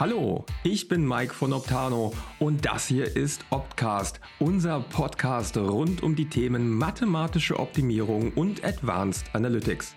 [0.00, 6.16] Hallo, ich bin Mike von Optano und das hier ist Optcast, unser Podcast rund um
[6.16, 9.94] die Themen mathematische Optimierung und Advanced Analytics.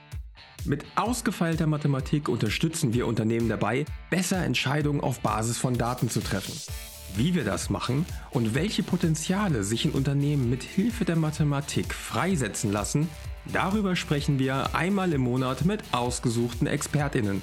[0.65, 6.53] Mit ausgefeilter Mathematik unterstützen wir Unternehmen dabei, besser Entscheidungen auf Basis von Daten zu treffen.
[7.15, 12.73] Wie wir das machen und welche Potenziale sich in Unternehmen mit Hilfe der Mathematik freisetzen
[12.73, 13.07] lassen,
[13.53, 17.41] darüber sprechen wir einmal im Monat mit ausgesuchten Expertinnen.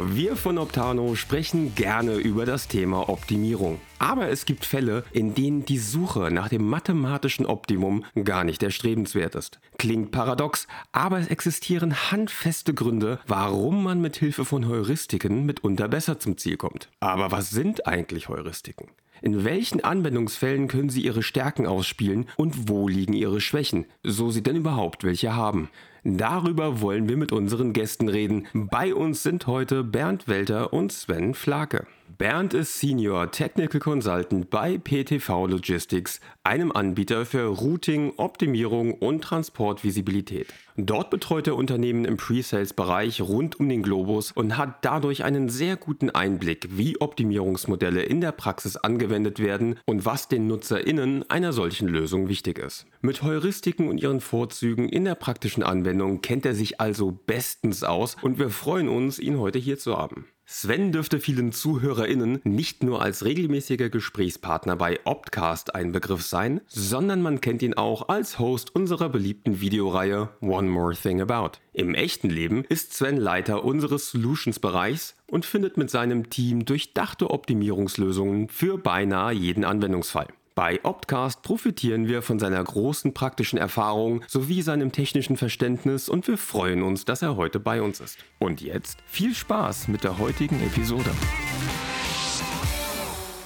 [0.00, 3.78] Wir von Optano sprechen gerne über das Thema Optimierung.
[3.98, 9.34] Aber es gibt Fälle, in denen die Suche nach dem mathematischen Optimum gar nicht erstrebenswert
[9.34, 9.60] ist.
[9.76, 16.18] Klingt paradox, aber es existieren handfeste Gründe, warum man mit Hilfe von Heuristiken mitunter besser
[16.18, 16.88] zum Ziel kommt.
[17.00, 18.88] Aber was sind eigentlich Heuristiken?
[19.20, 24.42] In welchen Anwendungsfällen können Sie Ihre Stärken ausspielen und wo liegen Ihre Schwächen, so Sie
[24.42, 25.68] denn überhaupt welche haben?
[26.04, 28.48] Darüber wollen wir mit unseren Gästen reden.
[28.52, 31.86] Bei uns sind heute Bernd Welter und Sven Flake.
[32.18, 40.48] Bernd ist Senior Technical Consultant bei PTV Logistics, einem Anbieter für Routing, Optimierung und Transportvisibilität.
[40.76, 45.76] Dort betreut er Unternehmen im Pre-Sales-Bereich rund um den Globus und hat dadurch einen sehr
[45.76, 51.88] guten Einblick, wie Optimierungsmodelle in der Praxis angewendet werden und was den NutzerInnen einer solchen
[51.88, 52.86] Lösung wichtig ist.
[53.00, 58.16] Mit Heuristiken und ihren Vorzügen in der praktischen Anwendung kennt er sich also bestens aus
[58.20, 60.26] und wir freuen uns, ihn heute hier zu haben.
[60.44, 67.22] Sven dürfte vielen ZuhörerInnen nicht nur als regelmäßiger Gesprächspartner bei Optcast ein Begriff sein, sondern
[67.22, 71.58] man kennt ihn auch als Host unserer beliebten Videoreihe One More Thing About.
[71.72, 78.48] Im echten Leben ist Sven Leiter unseres Solutions-Bereichs und findet mit seinem Team durchdachte Optimierungslösungen
[78.48, 80.28] für beinahe jeden Anwendungsfall.
[80.54, 86.36] Bei Optcast profitieren wir von seiner großen praktischen Erfahrung sowie seinem technischen Verständnis und wir
[86.36, 88.18] freuen uns, dass er heute bei uns ist.
[88.38, 91.10] Und jetzt viel Spaß mit der heutigen Episode.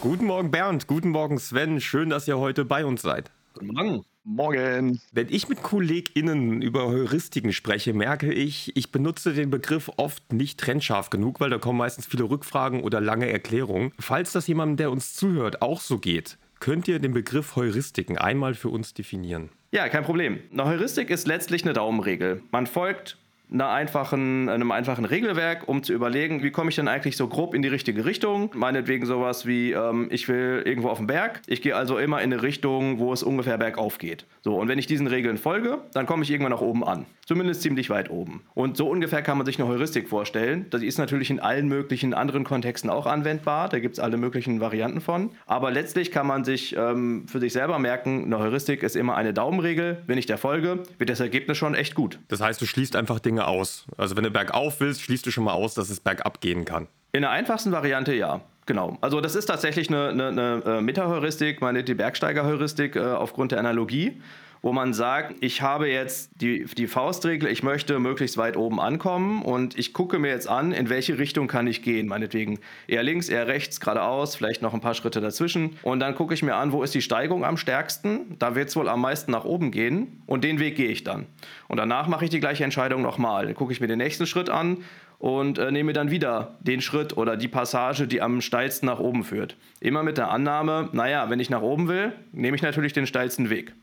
[0.00, 3.30] Guten Morgen Bernd, guten Morgen Sven, schön, dass ihr heute bei uns seid.
[3.54, 4.04] Guten Morgen.
[4.24, 5.00] Morgen.
[5.12, 10.58] Wenn ich mit KollegInnen über Heuristiken spreche, merke ich, ich benutze den Begriff oft nicht
[10.58, 13.92] trennscharf genug, weil da kommen meistens viele Rückfragen oder lange Erklärungen.
[14.00, 18.54] Falls das jemandem, der uns zuhört, auch so geht, Könnt ihr den Begriff Heuristiken einmal
[18.54, 19.50] für uns definieren?
[19.72, 20.40] Ja, kein Problem.
[20.52, 22.42] Eine Heuristik ist letztlich eine Daumenregel.
[22.50, 23.18] Man folgt
[23.52, 27.54] einer einfachen, einem einfachen Regelwerk, um zu überlegen, wie komme ich denn eigentlich so grob
[27.54, 28.50] in die richtige Richtung.
[28.54, 31.42] Meinetwegen sowas wie, ähm, ich will irgendwo auf den Berg.
[31.46, 34.26] Ich gehe also immer in eine Richtung, wo es ungefähr bergauf geht.
[34.42, 37.06] So, und wenn ich diesen Regeln folge, dann komme ich irgendwann nach oben an.
[37.24, 38.42] Zumindest ziemlich weit oben.
[38.54, 40.66] Und so ungefähr kann man sich eine Heuristik vorstellen.
[40.70, 43.68] Das ist natürlich in allen möglichen anderen Kontexten auch anwendbar.
[43.68, 45.30] Da gibt es alle möglichen Varianten von.
[45.46, 49.32] Aber letztlich kann man sich ähm, für sich selber merken, eine Heuristik ist immer eine
[49.32, 50.02] Daumenregel.
[50.06, 52.20] Wenn ich der folge, wird das Ergebnis schon echt gut.
[52.28, 53.84] Das heißt, du schließt einfach Dinge Dinge aus.
[53.98, 56.88] Also wenn du bergauf willst, schließt du schon mal aus, dass es bergab gehen kann.
[57.12, 58.40] In der einfachsten Variante ja.
[58.64, 58.96] Genau.
[59.00, 63.60] Also das ist tatsächlich eine, eine, eine äh, Meta-Heuristik, meine die Bergsteiger-Heuristik äh, aufgrund der
[63.60, 64.20] Analogie
[64.62, 69.42] wo man sagt, ich habe jetzt die, die Faustregel, ich möchte möglichst weit oben ankommen
[69.42, 72.08] und ich gucke mir jetzt an, in welche Richtung kann ich gehen.
[72.08, 75.78] Meinetwegen eher links, eher rechts, geradeaus, vielleicht noch ein paar Schritte dazwischen.
[75.82, 78.36] Und dann gucke ich mir an, wo ist die Steigung am stärksten.
[78.38, 81.26] Da wird es wohl am meisten nach oben gehen und den Weg gehe ich dann.
[81.68, 83.46] Und danach mache ich die gleiche Entscheidung nochmal.
[83.46, 84.78] Dann gucke ich mir den nächsten Schritt an
[85.18, 89.24] und äh, nehme dann wieder den Schritt oder die Passage, die am steilsten nach oben
[89.24, 89.56] führt.
[89.80, 93.50] Immer mit der Annahme, naja, wenn ich nach oben will, nehme ich natürlich den steilsten
[93.50, 93.74] Weg.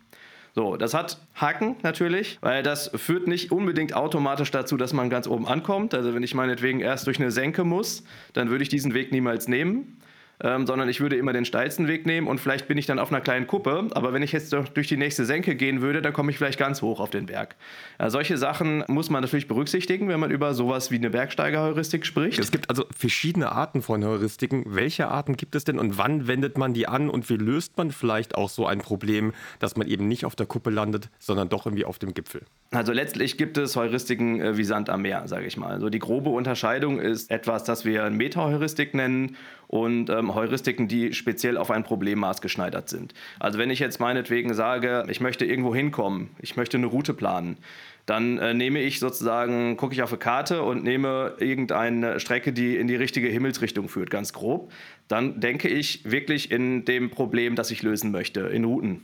[0.56, 5.28] So, das hat Haken natürlich, weil das führt nicht unbedingt automatisch dazu, dass man ganz
[5.28, 5.96] oben ankommt.
[5.96, 8.04] Also wenn ich meinetwegen erst durch eine Senke muss,
[8.34, 9.98] dann würde ich diesen Weg niemals nehmen
[10.42, 13.12] ähm, sondern ich würde immer den steilsten Weg nehmen und vielleicht bin ich dann auf
[13.12, 13.88] einer kleinen Kuppe.
[13.94, 16.82] Aber wenn ich jetzt durch die nächste Senke gehen würde, dann komme ich vielleicht ganz
[16.82, 17.56] hoch auf den Berg.
[18.00, 22.40] Ja, solche Sachen muss man natürlich berücksichtigen, wenn man über sowas wie eine Bergsteigerheuristik spricht.
[22.40, 24.64] Es gibt also verschiedene Arten von Heuristiken.
[24.68, 27.92] Welche Arten gibt es denn und wann wendet man die an und wie löst man
[27.92, 31.66] vielleicht auch so ein Problem, dass man eben nicht auf der Kuppe landet, sondern doch
[31.66, 32.42] irgendwie auf dem Gipfel?
[32.72, 35.72] Also letztlich gibt es Heuristiken äh, wie Sand am Meer, sage ich mal.
[35.72, 39.38] Also die grobe Unterscheidung ist etwas, das wir Meta-Heuristik nennen
[39.74, 43.16] und ähm, Heuristiken, die speziell auf ein Problem maßgeschneidert sind.
[43.40, 47.58] Also wenn ich jetzt meinetwegen sage, ich möchte irgendwo hinkommen, ich möchte eine Route planen,
[48.06, 52.78] dann äh, nehme ich sozusagen, gucke ich auf eine Karte und nehme irgendeine Strecke, die
[52.78, 54.72] in die richtige Himmelsrichtung führt, ganz grob.
[55.08, 59.02] Dann denke ich wirklich in dem Problem, das ich lösen möchte, in Routen.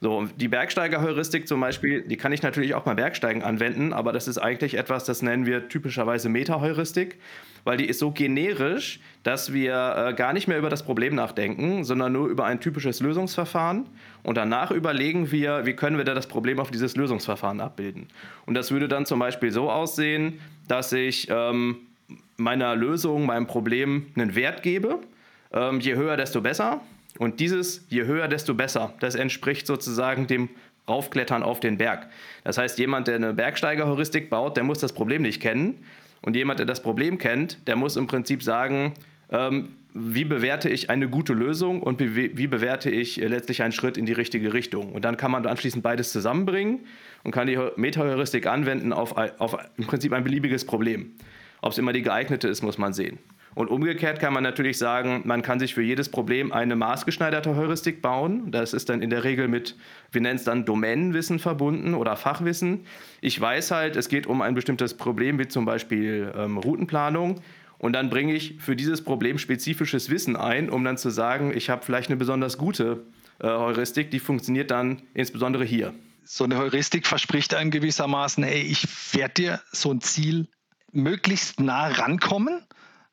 [0.00, 4.28] So, die Bergsteiger-Heuristik zum Beispiel, die kann ich natürlich auch beim Bergsteigen anwenden, aber das
[4.28, 7.18] ist eigentlich etwas, das nennen wir typischerweise Meta-Heuristik,
[7.66, 11.82] weil die ist so generisch, dass wir äh, gar nicht mehr über das Problem nachdenken,
[11.82, 13.86] sondern nur über ein typisches Lösungsverfahren
[14.22, 18.06] und danach überlegen wir, wie können wir da das Problem auf dieses Lösungsverfahren abbilden.
[18.46, 21.78] Und das würde dann zum Beispiel so aussehen, dass ich ähm,
[22.36, 25.00] meiner Lösung, meinem Problem einen Wert gebe.
[25.52, 26.80] Ähm, je höher, desto besser.
[27.18, 30.50] Und dieses je höher, desto besser, das entspricht sozusagen dem
[30.88, 32.06] Raufklettern auf den Berg.
[32.44, 35.84] Das heißt, jemand, der eine Bergsteigerheuristik baut, der muss das Problem nicht kennen.
[36.22, 38.94] Und jemand, der das Problem kennt, der muss im Prinzip sagen,
[39.30, 39.68] ähm,
[39.98, 43.96] wie bewerte ich eine gute Lösung und wie, wie bewerte ich äh, letztlich einen Schritt
[43.96, 44.92] in die richtige Richtung.
[44.92, 46.80] Und dann kann man anschließend beides zusammenbringen
[47.24, 51.12] und kann die Meta-Heuristik anwenden auf, auf im Prinzip ein beliebiges Problem.
[51.62, 53.18] Ob es immer die geeignete ist, muss man sehen.
[53.56, 58.02] Und umgekehrt kann man natürlich sagen, man kann sich für jedes Problem eine maßgeschneiderte Heuristik
[58.02, 58.50] bauen.
[58.50, 59.76] Das ist dann in der Regel mit,
[60.12, 62.84] wir nennen es dann Domänenwissen verbunden oder Fachwissen.
[63.22, 67.40] Ich weiß halt, es geht um ein bestimmtes Problem, wie zum Beispiel ähm, Routenplanung.
[67.78, 71.70] Und dann bringe ich für dieses Problem spezifisches Wissen ein, um dann zu sagen, ich
[71.70, 73.06] habe vielleicht eine besonders gute
[73.38, 75.94] äh, Heuristik, die funktioniert dann insbesondere hier.
[76.24, 80.46] So eine Heuristik verspricht einem gewissermaßen, ey, ich werde dir so ein Ziel
[80.92, 82.60] möglichst nah rankommen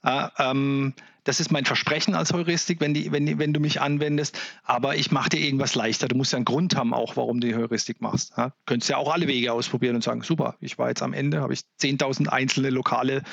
[0.03, 4.37] äh, ähm, das ist mein Versprechen als Heuristik, wenn, die, wenn, wenn du mich anwendest.
[4.63, 6.07] Aber ich mache dir irgendwas leichter.
[6.07, 8.33] Du musst ja einen Grund haben, auch warum du die Heuristik machst.
[8.37, 8.53] Ja?
[8.65, 11.53] Könntest ja auch alle Wege ausprobieren und sagen, super, ich war jetzt am Ende, habe
[11.53, 13.23] ich 10.000 einzelne lokale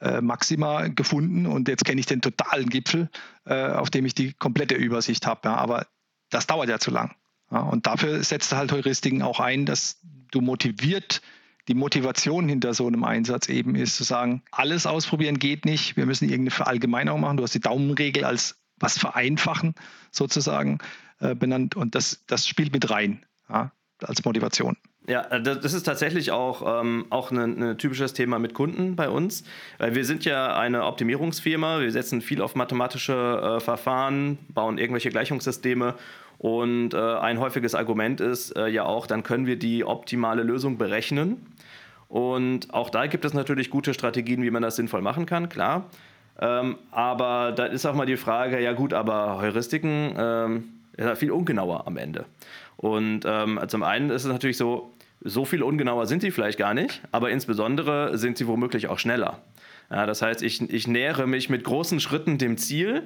[0.00, 3.08] äh, Maxima gefunden und jetzt kenne ich den totalen Gipfel,
[3.46, 5.42] äh, auf dem ich die komplette Übersicht habe.
[5.44, 5.54] Ja?
[5.56, 5.86] Aber
[6.30, 7.14] das dauert ja zu lang.
[7.52, 7.60] Ja?
[7.60, 10.00] Und dafür setzt halt Heuristiken auch ein, dass
[10.32, 11.22] du motiviert
[11.68, 16.06] die Motivation hinter so einem Einsatz eben ist, zu sagen, alles ausprobieren geht nicht, wir
[16.06, 17.36] müssen irgendeine Verallgemeinerung machen.
[17.36, 19.74] Du hast die Daumenregel als was vereinfachen
[20.10, 20.78] sozusagen
[21.20, 23.72] äh, benannt und das, das spielt mit rein ja,
[24.02, 24.76] als Motivation.
[25.08, 29.08] Ja, äh, das ist tatsächlich auch, ähm, auch ein, ein typisches Thema mit Kunden bei
[29.08, 29.42] uns.
[29.78, 35.08] Weil wir sind ja eine Optimierungsfirma, wir setzen viel auf mathematische äh, Verfahren, bauen irgendwelche
[35.10, 35.94] Gleichungssysteme
[36.38, 40.78] und äh, ein häufiges Argument ist äh, ja auch, dann können wir die optimale Lösung
[40.78, 41.44] berechnen.
[42.08, 45.90] Und auch da gibt es natürlich gute Strategien, wie man das sinnvoll machen kann, klar.
[46.40, 50.64] Ähm, aber da ist auch mal die Frage, ja gut, aber Heuristiken ähm,
[50.96, 52.24] ist viel ungenauer am Ende.
[52.76, 56.74] Und ähm, zum einen ist es natürlich so, so viel ungenauer sind sie vielleicht gar
[56.74, 59.40] nicht, aber insbesondere sind sie womöglich auch schneller.
[59.90, 63.02] Ja, das heißt, ich, ich nähere mich mit großen Schritten dem Ziel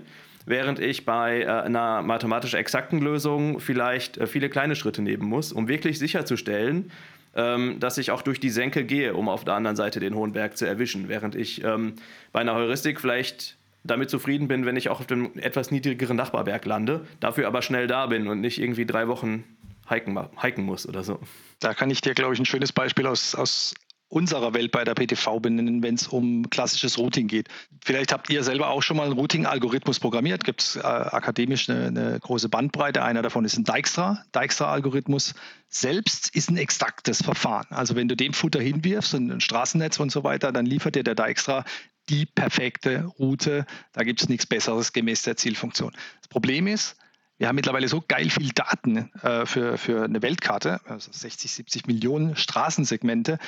[0.47, 5.53] während ich bei äh, einer mathematisch exakten Lösung vielleicht äh, viele kleine Schritte nehmen muss,
[5.53, 6.91] um wirklich sicherzustellen,
[7.35, 10.33] ähm, dass ich auch durch die Senke gehe, um auf der anderen Seite den hohen
[10.33, 11.95] Berg zu erwischen, während ich ähm,
[12.33, 16.65] bei einer Heuristik vielleicht damit zufrieden bin, wenn ich auch auf dem etwas niedrigeren Nachbarberg
[16.67, 19.45] lande, dafür aber schnell da bin und nicht irgendwie drei Wochen
[19.89, 21.19] hiken, hiken muss oder so.
[21.59, 23.75] Da kann ich dir, glaube ich, ein schönes Beispiel aus, aus
[24.13, 27.49] unserer Welt bei der PTV benennen, wenn es um klassisches Routing geht.
[27.83, 30.45] Vielleicht habt ihr selber auch schon mal einen Routing-Algorithmus programmiert.
[30.45, 33.03] Gibt es äh, akademisch eine, eine, große Bandbreite.
[33.03, 34.23] Einer davon ist ein Dijkstra.
[34.35, 35.33] Dijkstra-Algorithmus
[35.69, 37.67] selbst ist ein exaktes Verfahren.
[37.71, 41.15] Also wenn du dem Futter hinwirfst, ein Straßennetz und so weiter, dann liefert dir der
[41.15, 41.65] Dijkstra
[42.11, 43.65] die perfekte Route.
[43.95, 45.93] Da gibt es nichts Besseres gemäß der Zielfunktion.
[46.21, 46.97] Das Problem ist,
[47.39, 51.87] wir haben mittlerweile so geil viel Daten äh, für, für eine Weltkarte, also 60, 70
[51.87, 53.39] Millionen Straßensegmente,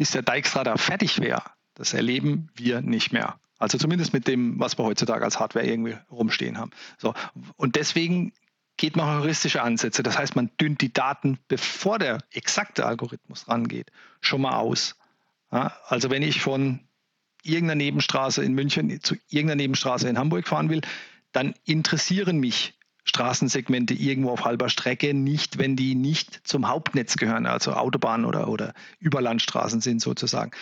[0.00, 1.42] bis der Dijkstrader fertig wäre,
[1.74, 3.38] das erleben wir nicht mehr.
[3.58, 6.70] Also zumindest mit dem, was wir heutzutage als Hardware irgendwie rumstehen haben.
[6.96, 7.12] So.
[7.56, 8.32] Und deswegen
[8.78, 10.02] geht man heuristische Ansätze.
[10.02, 13.92] Das heißt, man dünnt die Daten, bevor der exakte Algorithmus rangeht,
[14.22, 14.96] schon mal aus.
[15.52, 16.80] Ja, also wenn ich von
[17.42, 20.80] irgendeiner Nebenstraße in München zu irgendeiner Nebenstraße in Hamburg fahren will,
[21.32, 22.72] dann interessieren mich
[23.04, 28.48] Straßensegmente irgendwo auf halber Strecke nicht, wenn die nicht zum Hauptnetz gehören, also Autobahnen oder,
[28.48, 30.52] oder Überlandstraßen sind sozusagen.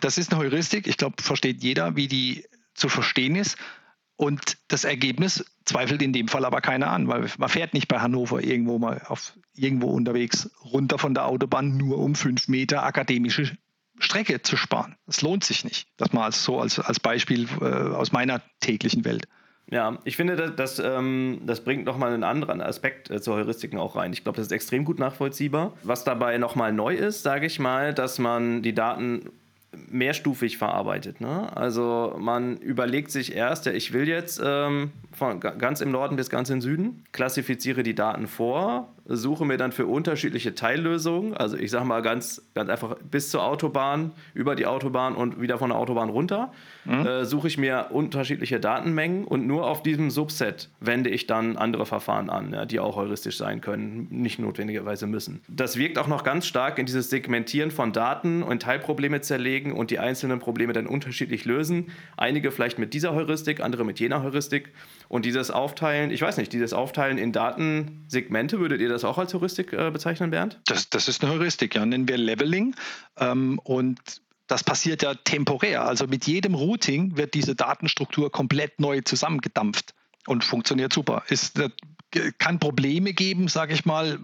[0.00, 0.86] Das ist eine Heuristik.
[0.86, 3.56] Ich glaube, versteht jeder, wie die zu verstehen ist.
[4.16, 8.00] Und das Ergebnis zweifelt in dem Fall aber keiner an, weil man fährt nicht bei
[8.00, 13.56] Hannover irgendwo mal auf irgendwo unterwegs runter von der Autobahn, nur um fünf Meter akademische
[13.98, 14.96] Strecke zu sparen.
[15.06, 15.88] Das lohnt sich nicht.
[15.96, 19.26] Das mal so als, als Beispiel äh, aus meiner täglichen Welt.
[19.72, 23.78] Ja, ich finde, das, das, ähm, das bringt nochmal einen anderen Aspekt äh, zu Heuristiken
[23.78, 24.12] auch rein.
[24.12, 25.72] Ich glaube, das ist extrem gut nachvollziehbar.
[25.82, 29.30] Was dabei nochmal neu ist, sage ich mal, dass man die Daten
[29.88, 31.22] mehrstufig verarbeitet.
[31.22, 31.48] Ne?
[31.56, 36.30] Also man überlegt sich erst, ja, ich will jetzt ähm, von ganz im Norden bis
[36.30, 41.70] ganz im Süden, klassifiziere die Daten vor, suche mir dann für unterschiedliche Teillösungen, also ich
[41.70, 45.78] sage mal ganz, ganz einfach bis zur Autobahn, über die Autobahn und wieder von der
[45.78, 46.52] Autobahn runter,
[46.84, 47.06] mhm.
[47.06, 51.86] äh, suche ich mir unterschiedliche Datenmengen und nur auf diesem Subset wende ich dann andere
[51.86, 55.40] Verfahren an, ja, die auch heuristisch sein können, nicht notwendigerweise müssen.
[55.48, 59.90] Das wirkt auch noch ganz stark in dieses Segmentieren von Daten und Teilprobleme zerlegen und
[59.90, 61.90] die einzelnen Probleme dann unterschiedlich lösen.
[62.16, 64.70] Einige vielleicht mit dieser Heuristik, andere mit jener Heuristik.
[65.08, 69.34] Und dieses Aufteilen, ich weiß nicht, dieses Aufteilen in Datensegmente, würdet ihr das auch als
[69.34, 70.60] Heuristik äh, bezeichnen, Bernd?
[70.66, 71.84] Das, das ist eine Heuristik, ja.
[71.84, 72.74] Nennen wir Leveling.
[73.18, 74.00] Ähm, und
[74.46, 75.84] das passiert ja temporär.
[75.84, 79.94] Also mit jedem Routing wird diese Datenstruktur komplett neu zusammengedampft
[80.26, 81.22] und funktioniert super.
[81.28, 81.70] Ist, äh,
[82.38, 84.18] kann Probleme geben, sage ich mal,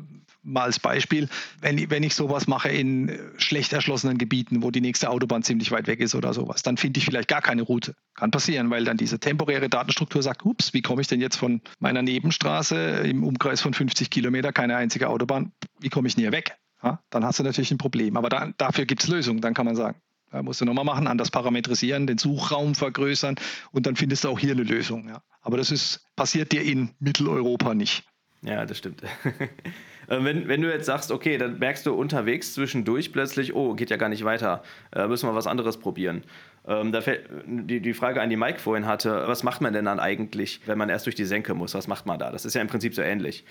[0.49, 1.29] mal als Beispiel,
[1.61, 5.87] wenn, wenn ich sowas mache in schlecht erschlossenen Gebieten, wo die nächste Autobahn ziemlich weit
[5.87, 7.95] weg ist oder sowas, dann finde ich vielleicht gar keine Route.
[8.15, 11.61] Kann passieren, weil dann diese temporäre Datenstruktur sagt, ups, wie komme ich denn jetzt von
[11.79, 16.33] meiner Nebenstraße im Umkreis von 50 Kilometer, keine einzige Autobahn, wie komme ich denn hier
[16.33, 16.57] weg?
[16.83, 18.17] Ja, dann hast du natürlich ein Problem.
[18.17, 20.01] Aber da, dafür gibt es Lösungen, dann kann man sagen.
[20.31, 23.37] Da musst du nochmal machen, anders parametrisieren, den Suchraum vergrößern
[23.73, 25.09] und dann findest du auch hier eine Lösung.
[25.09, 25.23] Ja.
[25.41, 28.05] Aber das ist, passiert dir in Mitteleuropa nicht.
[28.43, 29.03] Ja, das stimmt.
[30.09, 33.91] Äh, wenn, wenn du jetzt sagst, okay, dann merkst du unterwegs zwischendurch plötzlich, oh, geht
[33.91, 34.63] ja gar nicht weiter,
[34.95, 36.25] äh, müssen wir was anderes probieren.
[36.67, 39.85] Ähm, da fällt die, die Frage an die Mike vorhin hatte, was macht man denn
[39.85, 41.75] dann eigentlich, wenn man erst durch die Senke muss?
[41.75, 42.31] Was macht man da?
[42.31, 43.45] Das ist ja im Prinzip so ähnlich.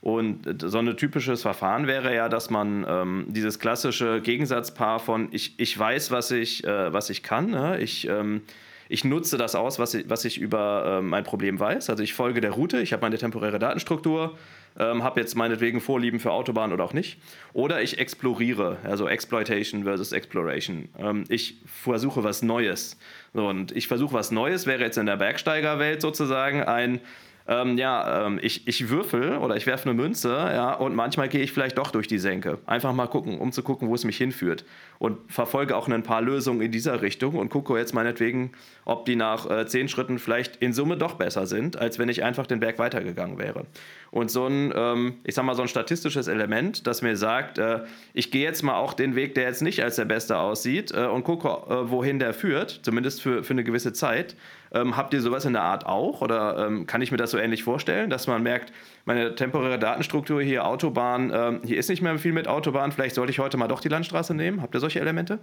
[0.00, 5.58] Und so ein typisches Verfahren wäre ja, dass man ähm, dieses klassische Gegensatzpaar von ich,
[5.58, 7.78] ich weiß, was ich, äh, was ich kann, ne?
[7.78, 8.42] ich, ähm,
[8.90, 11.88] ich nutze das aus, was ich, was ich über äh, mein Problem weiß.
[11.88, 14.36] Also ich folge der Route, ich habe meine temporäre Datenstruktur,
[14.78, 17.18] ähm, habe jetzt meinetwegen Vorlieben für Autobahn oder auch nicht.
[17.52, 20.88] Oder ich exploriere, also Exploitation versus Exploration.
[20.98, 22.98] Ähm, ich versuche was Neues.
[23.32, 27.00] So, und ich versuche was Neues wäre jetzt in der Bergsteigerwelt sozusagen ein
[27.46, 31.42] ähm, ja, ähm, ich, ich würfel oder ich werfe eine Münze, ja, und manchmal gehe
[31.42, 32.58] ich vielleicht doch durch die Senke.
[32.64, 34.64] Einfach mal gucken, um zu gucken, wo es mich hinführt.
[34.98, 38.52] Und verfolge auch ein paar Lösungen in dieser Richtung und gucke jetzt meinetwegen,
[38.86, 42.22] ob die nach äh, zehn Schritten vielleicht in Summe doch besser sind, als wenn ich
[42.22, 43.66] einfach den Berg weitergegangen wäre.
[44.10, 47.80] Und so ein, ähm, ich sag mal, so ein statistisches Element, das mir sagt, äh,
[48.14, 51.06] ich gehe jetzt mal auch den Weg, der jetzt nicht als der beste aussieht, äh,
[51.06, 54.36] und gucke, äh, wohin der führt, zumindest für, für eine gewisse Zeit.
[54.74, 56.20] Ähm, habt ihr sowas in der Art auch?
[56.20, 58.72] Oder ähm, kann ich mir das so ähnlich vorstellen, dass man merkt,
[59.04, 63.30] meine temporäre Datenstruktur hier, Autobahn, ähm, hier ist nicht mehr viel mit Autobahn, vielleicht sollte
[63.30, 64.60] ich heute mal doch die Landstraße nehmen?
[64.60, 65.38] Habt ihr solche Elemente?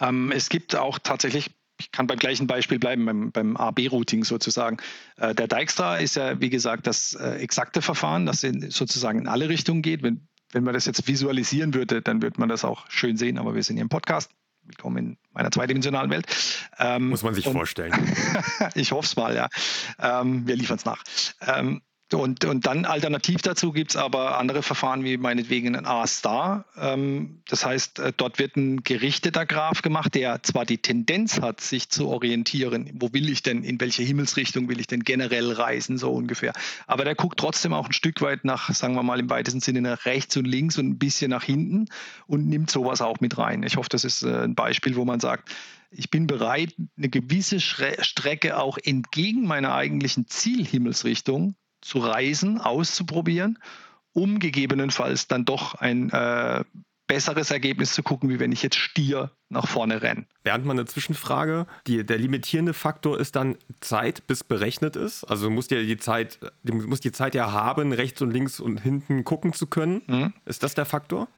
[0.00, 4.76] Ähm, es gibt auch tatsächlich ich kann beim gleichen Beispiel bleiben, beim, beim AB-Routing sozusagen.
[5.16, 9.26] Äh, der Dijkstra ist ja, wie gesagt, das äh, exakte Verfahren, das in, sozusagen in
[9.26, 10.02] alle Richtungen geht.
[10.02, 13.54] Wenn, wenn man das jetzt visualisieren würde, dann würde man das auch schön sehen, aber
[13.54, 14.30] wir sind hier im Podcast
[14.64, 16.26] willkommen in meiner zweidimensionalen Welt.
[16.78, 17.92] Ähm, Muss man sich vorstellen.
[18.74, 19.48] ich hoffe es mal, ja.
[19.98, 21.02] Ähm, wir liefern es nach.
[21.40, 21.82] Ähm,
[22.18, 26.64] und, und dann alternativ dazu gibt es aber andere Verfahren wie meinetwegen ein A-Star.
[26.76, 31.60] Ähm, das heißt, äh, dort wird ein gerichteter Graph gemacht, der zwar die Tendenz hat,
[31.60, 35.98] sich zu orientieren, wo will ich denn, in welche Himmelsrichtung will ich denn generell reisen,
[35.98, 36.52] so ungefähr.
[36.86, 39.80] Aber der guckt trotzdem auch ein Stück weit nach, sagen wir mal im weitesten Sinne
[39.80, 41.86] nach rechts und links und ein bisschen nach hinten
[42.26, 43.62] und nimmt sowas auch mit rein.
[43.62, 45.50] Ich hoffe, das ist äh, ein Beispiel, wo man sagt,
[45.90, 53.58] ich bin bereit, eine gewisse Strecke auch entgegen meiner eigentlichen Zielhimmelsrichtung zu reisen, auszuprobieren,
[54.12, 56.64] um gegebenenfalls dann doch ein äh,
[57.06, 60.24] besseres Ergebnis zu gucken, wie wenn ich jetzt Stier nach vorne renne.
[60.44, 65.24] Während man eine Zwischenfrage, die, der limitierende Faktor ist dann Zeit, bis berechnet ist.
[65.24, 68.60] Also du musst ja die Zeit, du musst die Zeit ja haben, rechts und links
[68.60, 70.02] und hinten gucken zu können.
[70.06, 70.32] Mhm.
[70.46, 71.28] Ist das der Faktor?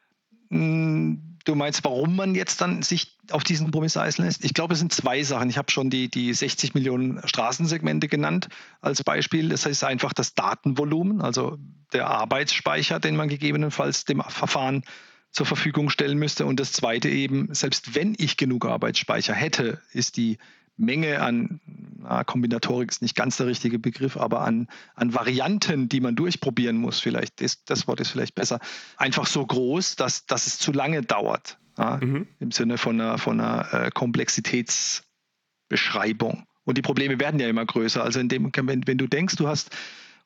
[0.49, 4.43] Mhm Du meinst, warum man jetzt dann sich auf diesen Kompromiss eisen lässt?
[4.43, 5.49] Ich glaube, es sind zwei Sachen.
[5.49, 8.49] Ich habe schon die, die 60 Millionen Straßensegmente genannt
[8.81, 9.49] als Beispiel.
[9.49, 11.57] Das heißt einfach das Datenvolumen, also
[11.93, 14.83] der Arbeitsspeicher, den man gegebenenfalls dem Verfahren
[15.31, 16.47] zur Verfügung stellen müsste.
[16.47, 20.39] Und das zweite eben, selbst wenn ich genug Arbeitsspeicher hätte, ist die
[20.77, 21.59] Menge an
[22.07, 26.77] na, Kombinatorik ist nicht ganz der richtige Begriff, aber an, an Varianten, die man durchprobieren
[26.77, 28.59] muss, vielleicht ist, das Wort ist vielleicht besser,
[28.97, 31.57] einfach so groß, dass, dass es zu lange dauert.
[31.77, 32.27] Ja, mhm.
[32.39, 36.45] Im Sinne von einer, von einer äh, Komplexitätsbeschreibung.
[36.63, 38.03] Und die Probleme werden ja immer größer.
[38.03, 39.75] Also in dem, wenn, wenn du denkst, du hast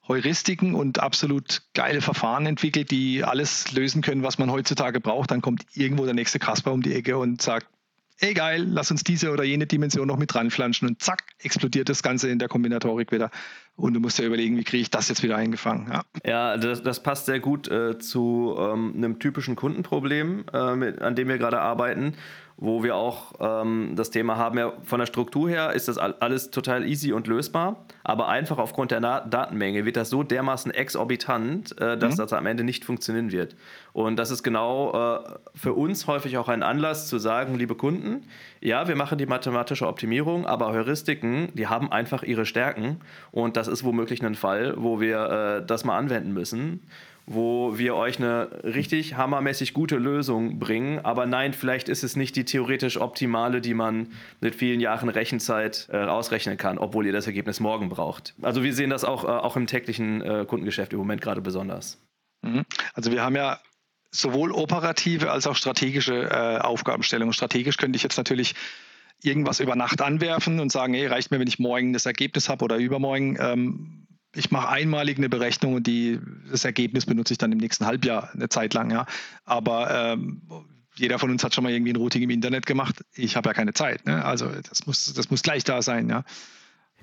[0.07, 5.41] Heuristiken und absolut geile Verfahren entwickelt, die alles lösen können, was man heutzutage braucht, dann
[5.41, 7.67] kommt irgendwo der nächste Kasper um die Ecke und sagt,
[8.19, 12.03] ey geil, lass uns diese oder jene Dimension noch mit ranflanschen und zack, explodiert das
[12.03, 13.31] Ganze in der Kombinatorik wieder.
[13.75, 15.89] Und du musst ja überlegen, wie kriege ich das jetzt wieder eingefangen.
[15.91, 21.01] Ja, ja das, das passt sehr gut äh, zu ähm, einem typischen Kundenproblem, äh, mit,
[21.01, 22.15] an dem wir gerade arbeiten
[22.61, 26.51] wo wir auch ähm, das Thema haben, ja, von der Struktur her ist das alles
[26.51, 31.79] total easy und lösbar, aber einfach aufgrund der Na Datenmenge wird das so dermaßen exorbitant,
[31.79, 32.17] äh, dass mhm.
[32.17, 33.55] das am Ende nicht funktionieren wird.
[33.93, 35.19] Und das ist genau äh,
[35.55, 38.25] für uns häufig auch ein Anlass zu sagen, liebe Kunden,
[38.59, 42.99] ja, wir machen die mathematische Optimierung, aber Heuristiken, die haben einfach ihre Stärken
[43.31, 46.81] und das ist womöglich ein Fall, wo wir äh, das mal anwenden müssen
[47.31, 50.97] wo wir euch eine richtig hammermäßig gute Lösung bringen.
[51.05, 54.07] Aber nein, vielleicht ist es nicht die theoretisch optimale, die man
[54.41, 58.33] mit vielen Jahren Rechenzeit äh, ausrechnen kann, obwohl ihr das Ergebnis morgen braucht.
[58.41, 62.01] Also wir sehen das auch, äh, auch im täglichen äh, Kundengeschäft im Moment gerade besonders.
[62.41, 62.65] Mhm.
[62.95, 63.59] Also wir haben ja
[64.09, 67.33] sowohl operative als auch strategische äh, Aufgabenstellungen.
[67.33, 68.55] Strategisch könnte ich jetzt natürlich
[69.21, 72.65] irgendwas über Nacht anwerfen und sagen, hey, reicht mir, wenn ich morgen das Ergebnis habe
[72.65, 73.37] oder übermorgen.
[73.39, 74.07] Ähm,
[74.39, 76.19] ich mache einmalig eine Berechnung und die,
[76.49, 78.89] das Ergebnis benutze ich dann im nächsten Halbjahr eine Zeit lang.
[78.89, 79.05] Ja.
[79.45, 80.41] Aber ähm,
[80.95, 83.03] jeder von uns hat schon mal irgendwie ein Routing im Internet gemacht.
[83.13, 84.05] Ich habe ja keine Zeit.
[84.05, 84.23] Ne?
[84.23, 86.09] Also das muss, das muss gleich da sein.
[86.09, 86.23] Ja.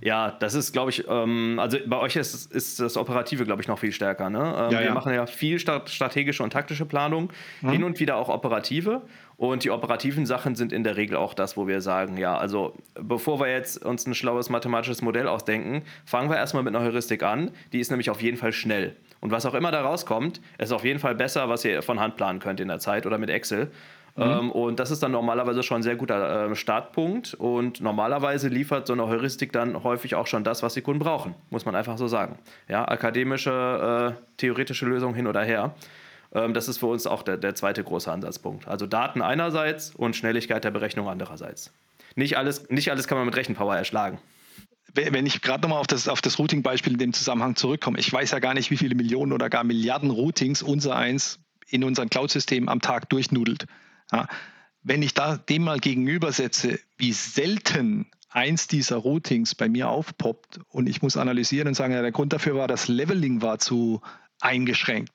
[0.01, 3.69] Ja, das ist, glaube ich, ähm, also bei euch ist, ist das Operative, glaube ich,
[3.69, 4.29] noch viel stärker.
[4.29, 4.39] Ne?
[4.39, 4.95] Ähm, ja, wir ja.
[4.95, 7.71] machen ja viel strategische und taktische Planung, mhm.
[7.71, 9.03] hin und wieder auch operative.
[9.39, 12.75] Und die operativen Sachen sind in der Regel auch das, wo wir sagen, ja, also
[12.95, 17.23] bevor wir jetzt uns ein schlaues mathematisches Modell ausdenken, fangen wir erstmal mit einer Heuristik
[17.23, 17.51] an.
[17.73, 18.97] Die ist nämlich auf jeden Fall schnell.
[19.21, 22.17] Und was auch immer da rauskommt, ist auf jeden Fall besser, was ihr von Hand
[22.17, 23.71] planen könnt in der Zeit oder mit Excel.
[24.17, 24.23] Mhm.
[24.23, 27.35] Ähm, und das ist dann normalerweise schon ein sehr guter äh, Startpunkt.
[27.35, 31.35] Und normalerweise liefert so eine Heuristik dann häufig auch schon das, was die Kunden brauchen,
[31.51, 32.39] muss man einfach so sagen.
[32.69, 35.75] Ja, akademische, äh, theoretische Lösung hin oder her.
[36.33, 38.67] Ähm, das ist für uns auch der, der zweite große Ansatzpunkt.
[38.67, 41.73] Also Daten einerseits und Schnelligkeit der Berechnung andererseits.
[42.15, 44.19] Nicht alles, nicht alles kann man mit Rechenpower erschlagen
[44.97, 48.31] wenn ich gerade nochmal auf das, auf das Routing-Beispiel in dem Zusammenhang zurückkomme, ich weiß
[48.31, 52.69] ja gar nicht, wie viele Millionen oder gar Milliarden Routings unser eins in unseren Cloud-Systemen
[52.69, 53.67] am Tag durchnudelt.
[54.13, 54.29] Ja,
[54.83, 60.89] wenn ich da dem mal gegenübersetze, wie selten eins dieser Routings bei mir aufpoppt und
[60.89, 64.01] ich muss analysieren und sagen, ja, der Grund dafür war, das Leveling war zu
[64.41, 65.13] eingeschränkt.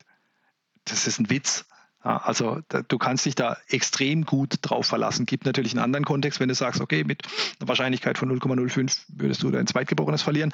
[0.85, 1.65] Das ist ein Witz.
[2.03, 5.27] Ja, also da, du kannst dich da extrem gut drauf verlassen.
[5.27, 7.23] Gibt natürlich einen anderen Kontext, wenn du sagst, okay, mit
[7.59, 10.51] einer Wahrscheinlichkeit von 0,05 würdest du dein Zweitgeborenes verlieren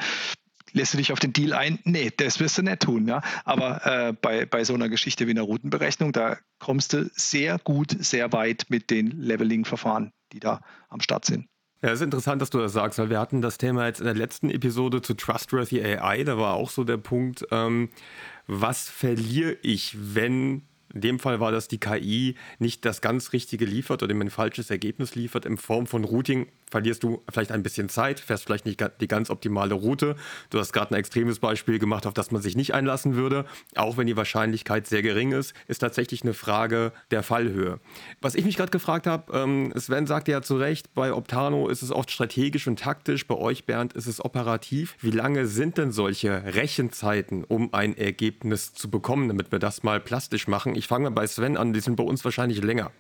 [0.74, 1.79] lässt du dich auf den Deal ein?
[1.83, 3.07] Nee, das wirst du nicht tun.
[3.07, 3.21] Ja?
[3.45, 7.95] Aber äh, bei, bei so einer Geschichte wie einer Routenberechnung, da kommst du sehr gut,
[8.00, 11.47] sehr weit mit den Leveling-Verfahren, die da am Start sind.
[11.81, 14.15] Ja, ist interessant, dass du das sagst, weil wir hatten das Thema jetzt in der
[14.15, 16.24] letzten Episode zu Trustworthy AI.
[16.24, 17.89] Da war auch so der Punkt, ähm,
[18.47, 20.63] was verliere ich, wenn
[20.98, 24.72] in dem Fall war das die KI nicht das ganz Richtige liefert oder ein falsches
[24.72, 28.83] Ergebnis liefert in Form von Routing verlierst du vielleicht ein bisschen Zeit, fährst vielleicht nicht
[29.00, 30.16] die ganz optimale Route.
[30.50, 33.46] Du hast gerade ein extremes Beispiel gemacht, auf das man sich nicht einlassen würde.
[33.75, 37.79] Auch wenn die Wahrscheinlichkeit sehr gering ist, ist tatsächlich eine Frage der Fallhöhe.
[38.22, 41.81] Was ich mich gerade gefragt habe, ähm, Sven sagte ja zu Recht, bei Optano ist
[41.81, 44.96] es oft strategisch und taktisch, bei euch, Bernd, ist es operativ.
[45.00, 50.00] Wie lange sind denn solche Rechenzeiten, um ein Ergebnis zu bekommen, damit wir das mal
[50.00, 50.75] plastisch machen?
[50.75, 52.91] Ich fange mal bei Sven an, die sind bei uns wahrscheinlich länger.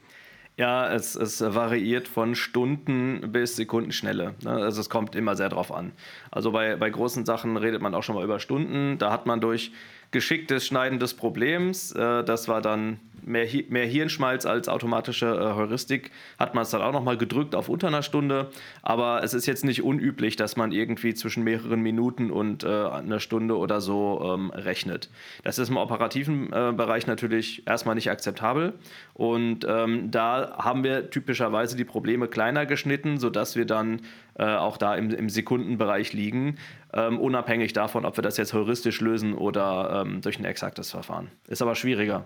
[0.57, 4.33] Ja, es, es variiert von Stunden bis Sekundenschnelle.
[4.43, 4.49] Ne?
[4.49, 5.91] Also es kommt immer sehr drauf an.
[6.31, 8.97] Also bei, bei großen Sachen redet man auch schon mal über Stunden.
[8.97, 9.71] Da hat man durch
[10.11, 16.11] geschicktes Schneiden des Problems, äh, das war dann mehr, mehr Hirnschmalz als automatische äh, Heuristik,
[16.39, 18.49] hat man es dann auch nochmal gedrückt auf unter einer Stunde.
[18.81, 23.19] Aber es ist jetzt nicht unüblich, dass man irgendwie zwischen mehreren Minuten und äh, einer
[23.19, 25.09] Stunde oder so ähm, rechnet.
[25.43, 28.73] Das ist im operativen äh, Bereich natürlich erstmal nicht akzeptabel.
[29.13, 34.01] Und ähm, da haben wir typischerweise die Probleme kleiner geschnitten, sodass wir dann
[34.37, 36.57] äh, auch da im, im Sekundenbereich liegen,
[36.93, 41.29] ähm, unabhängig davon, ob wir das jetzt heuristisch lösen oder ähm, durch ein exaktes Verfahren.
[41.47, 42.25] Ist aber schwieriger.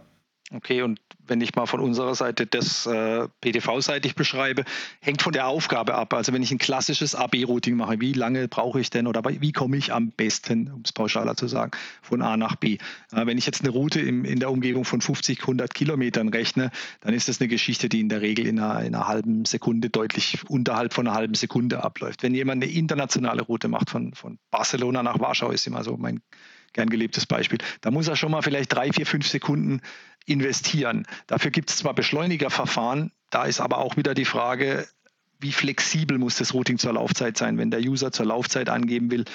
[0.54, 4.66] Okay, und wenn ich mal von unserer Seite das äh, PDV-seitig beschreibe,
[5.00, 6.14] hängt von der Aufgabe ab.
[6.14, 9.78] Also wenn ich ein klassisches AB-Routing mache, wie lange brauche ich denn oder wie komme
[9.78, 12.80] ich am besten, um es pauschaler zu sagen, von A nach B?
[13.14, 16.70] Äh, wenn ich jetzt eine Route im, in der Umgebung von 50, 100 Kilometern rechne,
[17.00, 19.90] dann ist das eine Geschichte, die in der Regel in einer, in einer halben Sekunde
[19.90, 22.24] deutlich unterhalb von einer halben Sekunde abläuft.
[22.24, 26.22] Wenn jemand eine internationale Route macht von, von Barcelona nach Warschau, ist immer so mein
[26.74, 27.60] gern gelebtes Beispiel.
[27.82, 29.82] Da muss er schon mal vielleicht drei, vier, fünf Sekunden
[30.26, 31.06] investieren.
[31.28, 34.88] Dafür gibt es zwar Beschleunigerverfahren, da ist aber auch wieder die Frage,
[35.40, 37.58] wie flexibel muss das Routing zur Laufzeit sein?
[37.58, 39.26] Wenn der User zur Laufzeit angeben will,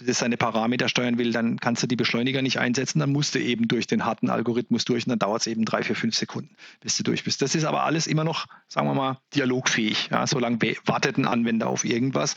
[0.00, 3.68] seine Parameter steuern will, dann kannst du die Beschleuniger nicht einsetzen, dann musst du eben
[3.68, 6.96] durch den harten Algorithmus durch und dann dauert es eben drei, vier, fünf Sekunden, bis
[6.96, 7.42] du durch bist.
[7.42, 10.08] Das ist aber alles immer noch, sagen wir mal, dialogfähig.
[10.10, 12.34] Ja, solange wartet ein Anwender auf irgendwas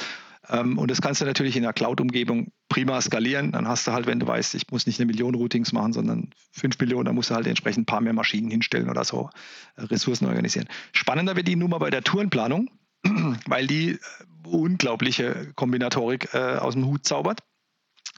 [0.49, 3.51] ähm, und das kannst du natürlich in der Cloud-Umgebung prima skalieren.
[3.51, 6.31] Dann hast du halt, wenn du weißt, ich muss nicht eine Million Routings machen, sondern
[6.51, 9.29] fünf Millionen, dann musst du halt entsprechend ein paar mehr Maschinen hinstellen oder so,
[9.75, 10.67] äh, Ressourcen organisieren.
[10.91, 12.69] Spannender wird die Nummer bei der Tourenplanung,
[13.47, 13.97] weil die äh,
[14.47, 17.41] unglaubliche Kombinatorik äh, aus dem Hut zaubert.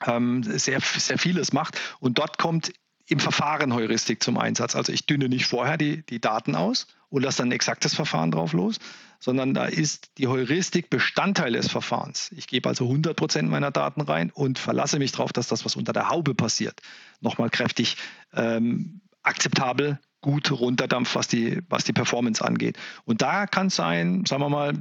[0.06, 1.80] Ähm, sehr, sehr vieles macht.
[2.00, 2.74] Und dort kommt
[3.08, 4.76] im Verfahren Heuristik zum Einsatz.
[4.76, 8.32] Also ich dünne nicht vorher die, die Daten aus und lasse dann ein exaktes Verfahren
[8.32, 8.78] drauf los,
[9.20, 12.32] sondern da ist die Heuristik Bestandteil des Verfahrens.
[12.32, 15.76] Ich gebe also 100 Prozent meiner Daten rein und verlasse mich darauf, dass das, was
[15.76, 16.82] unter der Haube passiert,
[17.20, 17.98] nochmal kräftig
[18.34, 22.78] ähm, akzeptabel gut runterdampft, was die, was die Performance angeht.
[23.06, 24.74] Und da kann es sein, sagen wir mal,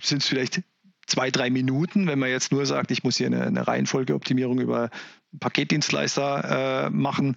[0.00, 0.62] sind es vielleicht
[1.12, 4.88] zwei, drei Minuten, wenn man jetzt nur sagt, ich muss hier eine, eine Reihenfolgeoptimierung über
[5.40, 7.36] Paketdienstleister äh, machen.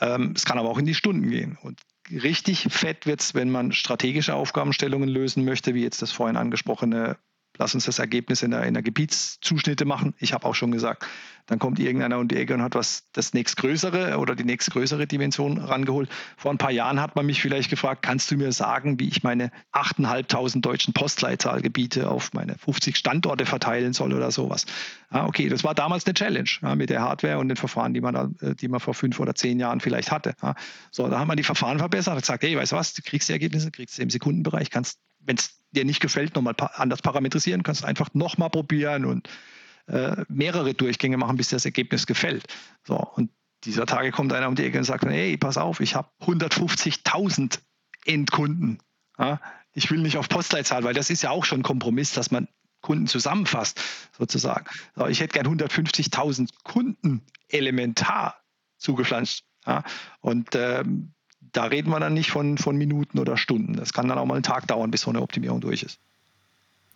[0.00, 1.56] Ähm, es kann aber auch in die Stunden gehen.
[1.62, 6.36] Und richtig fett wird es, wenn man strategische Aufgabenstellungen lösen möchte, wie jetzt das vorhin
[6.36, 7.16] angesprochene
[7.58, 10.14] lass uns das Ergebnis in der, in der Gebietszuschnitte machen.
[10.18, 11.06] Ich habe auch schon gesagt,
[11.46, 15.58] dann kommt irgendeiner um die Ecke und hat was das nächstgrößere oder die nächstgrößere Dimension
[15.58, 16.10] rangeholt.
[16.36, 19.22] Vor ein paar Jahren hat man mich vielleicht gefragt, kannst du mir sagen, wie ich
[19.22, 24.66] meine 8.500 deutschen Postleitzahlgebiete auf meine 50 Standorte verteilen soll oder sowas.
[25.12, 28.00] Ja, okay, das war damals eine Challenge ja, mit der Hardware und den Verfahren, die
[28.00, 30.34] man, da, äh, die man vor fünf oder zehn Jahren vielleicht hatte.
[30.42, 30.56] Ja.
[30.90, 33.28] So, da haben wir die Verfahren verbessert und gesagt, hey, weißt du was, du kriegst
[33.28, 37.62] die Ergebnisse, kriegst sie im Sekundenbereich, kannst, wenn es dir nicht gefällt, nochmal anders parametrisieren,
[37.62, 39.28] kannst einfach nochmal probieren und
[39.86, 42.44] äh, mehrere Durchgänge machen, bis das Ergebnis gefällt.
[42.84, 43.30] So, und
[43.64, 47.60] dieser Tage kommt einer um die Ecke und sagt, hey, pass auf, ich habe 150.000
[48.04, 48.78] Endkunden.
[49.18, 49.40] Ja?
[49.72, 52.48] Ich will nicht auf Postleitzahl, weil das ist ja auch schon ein Kompromiss, dass man
[52.80, 53.80] Kunden zusammenfasst,
[54.16, 54.66] sozusagen.
[54.94, 58.40] So, ich hätte gern 150.000 Kunden elementar
[58.78, 59.44] zugepflanzt.
[59.66, 59.82] Ja?
[60.20, 61.12] Und ähm,
[61.56, 63.74] da reden wir dann nicht von, von Minuten oder Stunden.
[63.74, 65.98] Das kann dann auch mal einen Tag dauern, bis so eine Optimierung durch ist.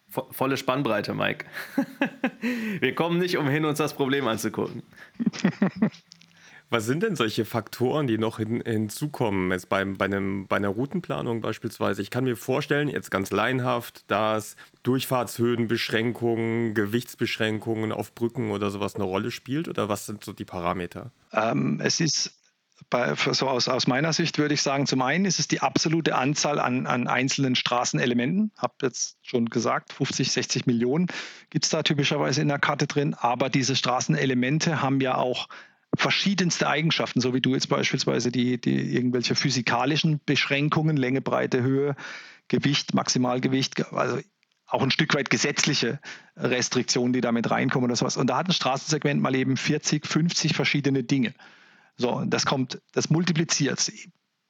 [0.09, 1.47] Volle Spannbreite, Mike.
[2.81, 4.83] Wir kommen nicht umhin, uns das Problem anzugucken.
[6.73, 10.69] Was sind denn solche Faktoren, die noch hin, hinzukommen, jetzt beim, bei, einem, bei einer
[10.69, 12.01] Routenplanung beispielsweise?
[12.03, 19.05] Ich kann mir vorstellen, jetzt ganz laienhaft, dass Durchfahrtshöhenbeschränkungen, Gewichtsbeschränkungen auf Brücken oder sowas eine
[19.05, 19.69] Rolle spielt?
[19.69, 21.11] Oder was sind so die Parameter?
[21.33, 22.40] Ähm, es ist
[22.89, 26.15] bei, so aus, aus, meiner Sicht würde ich sagen, zum einen ist es die absolute
[26.15, 28.53] Anzahl an, an einzelnen Straßenelementen.
[28.57, 31.09] Habe jetzt schon gesagt, 50, 60 Millionen
[31.51, 33.15] gibt es da typischerweise in der Karte drin.
[33.15, 35.49] Aber diese Straßenelemente haben ja auch
[35.97, 41.97] verschiedenste Eigenschaften, so wie du jetzt beispielsweise die, die irgendwelche physikalischen Beschränkungen, Länge, Breite, Höhe,
[42.49, 44.21] Gewicht, Maximalgewicht, also
[44.67, 45.99] auch ein Stück weit gesetzliche
[46.37, 48.17] Restriktionen, die damit reinkommen oder sowas.
[48.17, 51.35] Und da hat ein Straßensegment mal eben 40, 50 verschiedene Dinge.
[52.01, 53.93] So, das kommt, das multipliziert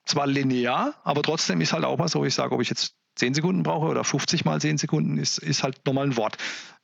[0.07, 3.35] zwar linear, aber trotzdem ist halt auch mal so, ich sage, ob ich jetzt 10
[3.35, 6.37] Sekunden brauche oder 50 mal 10 Sekunden, ist, ist halt nochmal ein Wort.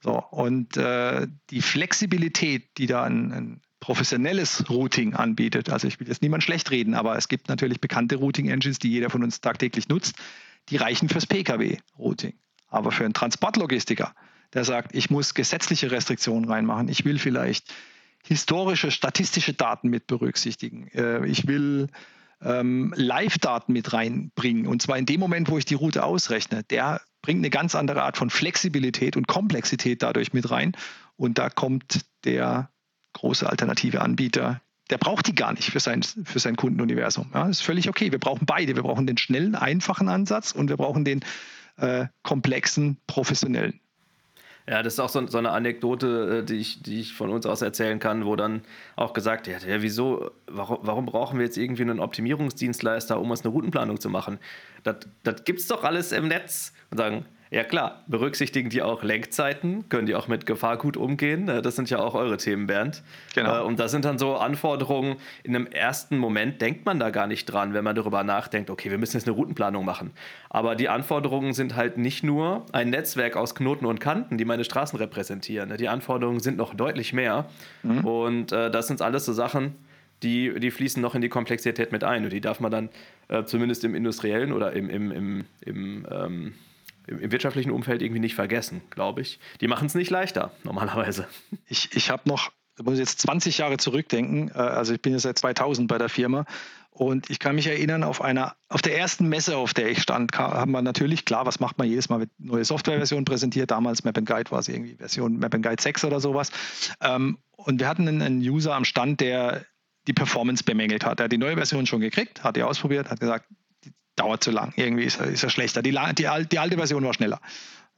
[0.03, 6.09] So, und äh, die Flexibilität, die da ein, ein professionelles Routing anbietet, also ich will
[6.09, 9.89] jetzt niemand schlecht reden, aber es gibt natürlich bekannte Routing-Engines, die jeder von uns tagtäglich
[9.89, 10.17] nutzt,
[10.69, 12.35] die reichen fürs Pkw-Routing.
[12.67, 14.17] Aber für einen Transportlogistiker,
[14.53, 17.73] der sagt, ich muss gesetzliche Restriktionen reinmachen, ich will vielleicht
[18.27, 20.89] historische, statistische Daten mit berücksichtigen.
[20.89, 21.89] Äh, ich will
[22.43, 24.67] ähm, Live-Daten mit reinbringen.
[24.67, 26.63] Und zwar in dem Moment, wo ich die Route ausrechne.
[26.65, 30.73] Der bringt eine ganz andere Art von Flexibilität und Komplexität dadurch mit rein.
[31.17, 32.71] Und da kommt der
[33.15, 34.61] große alternative Anbieter,
[34.91, 37.31] der braucht die gar nicht für sein, für sein Kundenuniversum.
[37.35, 38.13] Ja, das ist völlig okay.
[38.13, 38.77] Wir brauchen beide.
[38.77, 41.25] Wir brauchen den schnellen, einfachen Ansatz und wir brauchen den
[41.77, 43.81] äh, komplexen, professionellen.
[44.69, 47.47] Ja, das ist auch so, so, eine Anekdote, äh, die ich, die ich von uns
[47.47, 48.63] aus erzählen kann, wo dann
[48.97, 53.43] auch gesagt wird, ja, wieso, warum, warum brauchen wir jetzt irgendwie einen Optimierungsdienstleister, um uns
[53.43, 54.39] eine Routenplanung zu machen?
[54.83, 56.73] Das, das gibt es doch alles im Netz.
[56.91, 61.49] Und sagen, ja klar, berücksichtigen die auch Lenkzeiten, können die auch mit Gefahr gut umgehen.
[61.49, 63.03] Äh, das sind ja auch eure Themen, Bernd.
[63.35, 63.61] Genau.
[63.61, 67.27] Äh, und das sind dann so Anforderungen, in einem ersten Moment denkt man da gar
[67.27, 70.11] nicht dran, wenn man darüber nachdenkt, okay, wir müssen jetzt eine Routenplanung machen.
[70.51, 74.65] Aber die Anforderungen sind halt nicht nur ein Netzwerk aus Knoten und Kanten, die meine
[74.65, 75.77] Straßen repräsentieren.
[75.77, 77.47] Die Anforderungen sind noch deutlich mehr.
[77.83, 78.05] Mhm.
[78.05, 79.77] Und äh, das sind alles so Sachen,
[80.23, 82.25] die, die fließen noch in die Komplexität mit ein.
[82.25, 82.89] Und die darf man dann
[83.47, 86.55] zumindest im industriellen oder im, im, im, im ähm,
[87.07, 89.39] im wirtschaftlichen Umfeld irgendwie nicht vergessen, glaube ich.
[89.61, 91.27] Die machen es nicht leichter, normalerweise.
[91.67, 95.19] Ich, ich habe noch, ich muss jetzt 20 Jahre zurückdenken, äh, also ich bin ja
[95.19, 96.45] seit 2000 bei der Firma
[96.91, 100.37] und ich kann mich erinnern, auf einer, auf der ersten Messe, auf der ich stand,
[100.39, 104.17] haben wir natürlich, klar, was macht man jedes Mal, mit neue Softwareversion präsentiert, damals Map
[104.25, 106.51] Guide war es irgendwie Version Map Guide 6 oder sowas.
[107.03, 109.67] Ähm, und wir hatten einen User am Stand, der
[110.07, 111.21] die Performance bemängelt hat.
[111.21, 113.47] Er hat die neue Version schon gekriegt, hat die ausprobiert, hat gesagt,
[114.17, 114.73] dauert zu lang.
[114.77, 115.83] Irgendwie ist er, ist er schlechter.
[115.83, 117.41] Die, die, die alte Version war schneller.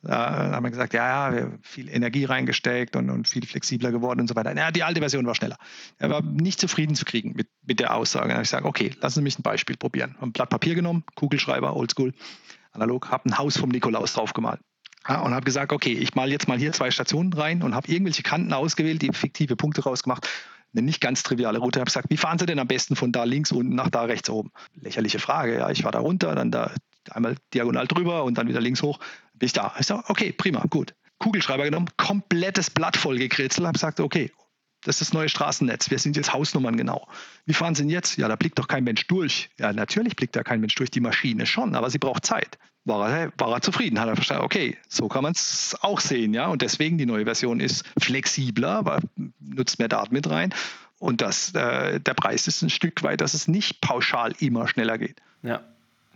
[0.02, 3.90] Da haben wir gesagt, ja, ja, wir haben viel Energie reingesteckt und, und viel flexibler
[3.90, 4.56] geworden und so weiter.
[4.56, 5.56] Ja, die alte Version war schneller.
[5.98, 8.28] Er war nicht zufrieden zu kriegen mit, mit der Aussage.
[8.28, 10.14] Dann habe ich gesagt, okay, lassen Sie mich ein Beispiel probieren.
[10.20, 12.14] Haben ein Blatt Papier genommen, Kugelschreiber, Oldschool,
[12.72, 14.60] analog, habe ein Haus vom Nikolaus draufgemalt.
[15.08, 17.90] Ja, und habe gesagt, okay, ich male jetzt mal hier zwei Stationen rein und habe
[17.90, 20.28] irgendwelche Kanten ausgewählt, die fiktive Punkte rausgemacht
[20.74, 21.78] eine nicht ganz triviale Route.
[21.78, 24.02] Ich habe gesagt, wie fahren Sie denn am besten von da links unten nach da
[24.02, 24.50] rechts oben?
[24.74, 25.58] Lächerliche Frage.
[25.58, 26.72] Ja, ich fahre da runter, dann da
[27.10, 28.98] einmal diagonal drüber und dann wieder links hoch.
[29.34, 29.74] Bin ich da.
[29.78, 30.94] Ich sage, okay, prima, gut.
[31.18, 34.30] Kugelschreiber genommen, komplettes Blatt voll gekritzelt, habe gesagt, okay,
[34.88, 35.90] das ist das neue Straßennetz.
[35.90, 37.06] Wir sind jetzt Hausnummern genau.
[37.44, 38.16] Wie fahren Sie denn jetzt?
[38.16, 39.50] Ja, da blickt doch kein Mensch durch.
[39.58, 42.58] Ja, natürlich blickt da kein Mensch durch, die Maschine schon, aber sie braucht Zeit.
[42.86, 46.32] War er, war er zufrieden, hat er verstanden, okay, so kann man es auch sehen,
[46.32, 46.46] ja.
[46.46, 49.00] Und deswegen die neue Version ist flexibler, aber
[49.40, 50.54] nutzt mehr Daten mit rein
[50.98, 54.96] Und das, äh, der Preis ist ein Stück weit, dass es nicht pauschal immer schneller
[54.96, 55.20] geht.
[55.42, 55.60] Ja,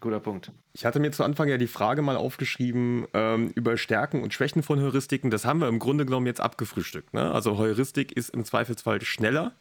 [0.03, 0.53] guter Punkt.
[0.75, 4.63] Ich hatte mir zu Anfang ja die Frage mal aufgeschrieben ähm, über Stärken und Schwächen
[4.63, 5.31] von Heuristiken.
[5.31, 7.15] Das haben wir im Grunde genommen jetzt abgefrühstückt.
[7.15, 7.33] Ne?
[7.33, 9.53] Also Heuristik ist im Zweifelsfall schneller.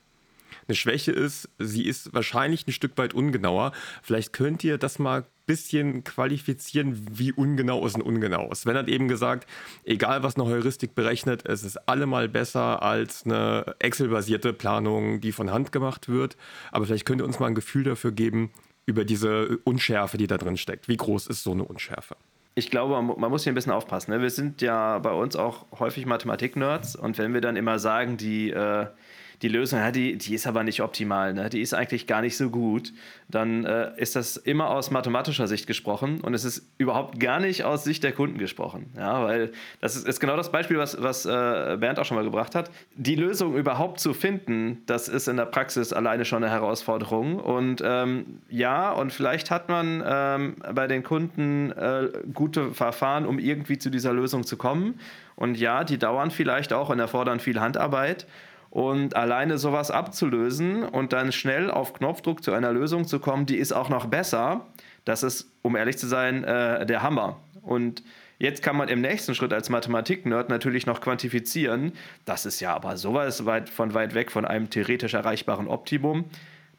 [0.67, 3.71] Eine Schwäche ist, sie ist wahrscheinlich ein Stück weit ungenauer.
[4.03, 8.65] Vielleicht könnt ihr das mal bisschen qualifizieren, wie ungenau es ein ungenau ist.
[8.65, 9.49] Wenn hat eben gesagt,
[9.83, 15.51] egal was eine Heuristik berechnet, es ist allemal besser als eine Excel-basierte Planung, die von
[15.51, 16.37] Hand gemacht wird.
[16.71, 18.51] Aber vielleicht könnt ihr uns mal ein Gefühl dafür geben,
[18.85, 20.87] über diese Unschärfe, die da drin steckt.
[20.87, 22.15] Wie groß ist so eine Unschärfe?
[22.53, 24.11] Ich glaube, man muss hier ein bisschen aufpassen.
[24.11, 24.21] Ne?
[24.21, 28.49] Wir sind ja bei uns auch häufig Mathematik-Nerds und wenn wir dann immer sagen, die
[28.49, 28.87] äh,
[29.41, 31.49] die Lösung, ja, die, die ist aber nicht optimal, ne?
[31.49, 32.93] die ist eigentlich gar nicht so gut,
[33.27, 37.63] dann äh, ist das immer aus mathematischer Sicht gesprochen und es ist überhaupt gar nicht
[37.63, 38.91] aus Sicht der Kunden gesprochen.
[38.95, 42.23] Ja, weil das ist, ist genau das Beispiel, was, was äh, Bernd auch schon mal
[42.23, 42.69] gebracht hat.
[42.95, 47.39] Die Lösung überhaupt zu finden, das ist in der Praxis alleine schon eine Herausforderung.
[47.39, 53.39] Und ähm, ja, und vielleicht hat man ähm, bei den Kunden äh, gute Verfahren, um
[53.39, 54.99] irgendwie zu dieser Lösung zu kommen.
[55.35, 58.27] Und ja, die dauern vielleicht auch und erfordern viel Handarbeit.
[58.71, 63.57] Und alleine sowas abzulösen und dann schnell auf Knopfdruck zu einer Lösung zu kommen, die
[63.57, 64.65] ist auch noch besser,
[65.03, 67.37] das ist, um ehrlich zu sein, äh, der Hammer.
[67.61, 68.01] Und
[68.39, 71.91] jetzt kann man im nächsten Schritt als Mathematik-Nerd natürlich noch quantifizieren.
[72.23, 76.23] Das ist ja aber sowas weit von weit weg von einem theoretisch erreichbaren Optimum.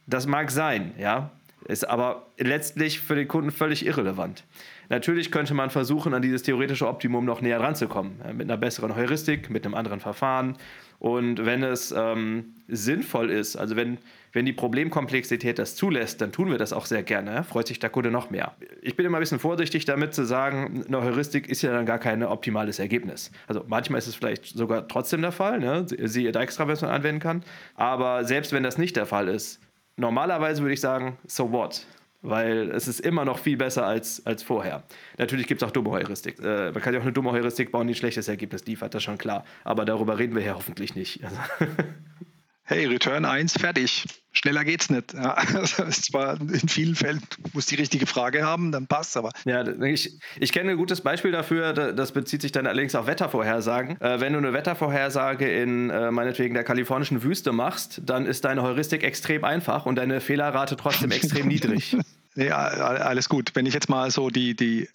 [0.07, 1.31] Das mag sein, ja,
[1.67, 4.45] ist aber letztlich für den Kunden völlig irrelevant.
[4.93, 8.21] Natürlich könnte man versuchen, an dieses theoretische Optimum noch näher ranzukommen.
[8.35, 10.59] Mit einer besseren Heuristik, mit einem anderen Verfahren.
[10.99, 13.97] Und wenn es ähm, sinnvoll ist, also wenn,
[14.35, 17.43] wenn die Problemkomplexität das zulässt, dann tun wir das auch sehr gerne.
[17.43, 18.53] Freut sich der Kunde noch mehr.
[18.83, 21.99] Ich bin immer ein bisschen vorsichtig damit zu sagen, eine Heuristik ist ja dann gar
[21.99, 23.31] kein optimales Ergebnis.
[23.47, 25.87] Also manchmal ist es vielleicht sogar trotzdem der Fall, ne?
[25.89, 27.45] siehe Dijkstra, wenn man anwenden kann.
[27.77, 29.59] Aber selbst wenn das nicht der Fall ist,
[29.97, 31.87] normalerweise würde ich sagen, so what?
[32.23, 34.85] Weil es ist immer noch viel besser als, als vorher.
[35.19, 36.39] Natürlich gibt es auch dumme Heuristik.
[36.39, 39.01] Äh, man kann ja auch eine dumme Heuristik bauen, die ein schlechtes Ergebnis liefert, das
[39.01, 39.45] ist schon klar.
[39.65, 41.23] Aber darüber reden wir ja hoffentlich nicht.
[41.25, 41.37] Also
[42.65, 44.05] hey, Return 1, fertig.
[44.33, 45.13] Schneller geht's nicht.
[45.13, 45.35] Ja,
[45.89, 47.21] ist zwar in vielen Fällen,
[47.53, 49.31] muss die richtige Frage haben, dann passt aber.
[49.45, 54.01] Ja, ich, ich kenne ein gutes Beispiel dafür, das bezieht sich dann allerdings auf Wettervorhersagen.
[54.01, 58.63] Äh, wenn du eine Wettervorhersage in äh, meinetwegen der kalifornischen Wüste machst, dann ist deine
[58.63, 61.97] Heuristik extrem einfach und deine Fehlerrate trotzdem extrem niedrig.
[62.35, 63.51] Ja, alles gut.
[63.55, 64.89] Wenn ich jetzt mal so die, die,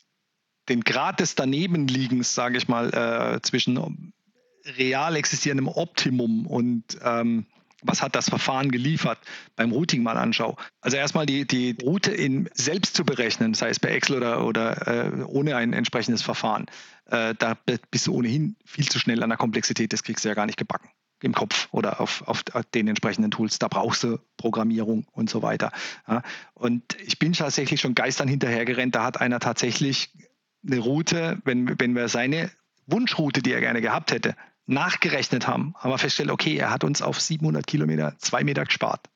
[0.69, 4.13] den Grad des Danebenliegens, sage ich mal, äh, zwischen
[4.77, 7.45] real existierendem Optimum und ähm,
[7.83, 9.19] was hat das Verfahren geliefert,
[9.55, 10.55] beim Routing mal anschaue.
[10.81, 14.87] Also erstmal die, die Route in, selbst zu berechnen, sei es bei Excel oder, oder
[14.87, 16.65] äh, ohne ein entsprechendes Verfahren,
[17.05, 17.57] äh, da
[17.91, 20.57] bist du ohnehin viel zu schnell an der Komplexität, das kriegst du ja gar nicht
[20.57, 20.89] gebacken
[21.21, 22.43] im Kopf oder auf, auf
[22.75, 23.59] den entsprechenden Tools.
[23.59, 25.71] Da brauchst du Programmierung und so weiter.
[26.07, 26.21] Ja.
[26.53, 28.93] Und ich bin tatsächlich schon geistern hinterhergerannt.
[28.93, 30.11] Da hat einer tatsächlich
[30.65, 32.51] eine Route, wenn, wenn wir seine
[32.85, 34.35] Wunschroute, die er gerne gehabt hätte,
[34.67, 39.07] nachgerechnet haben, haben wir festgestellt, okay, er hat uns auf 700 Kilometer zwei Meter gespart.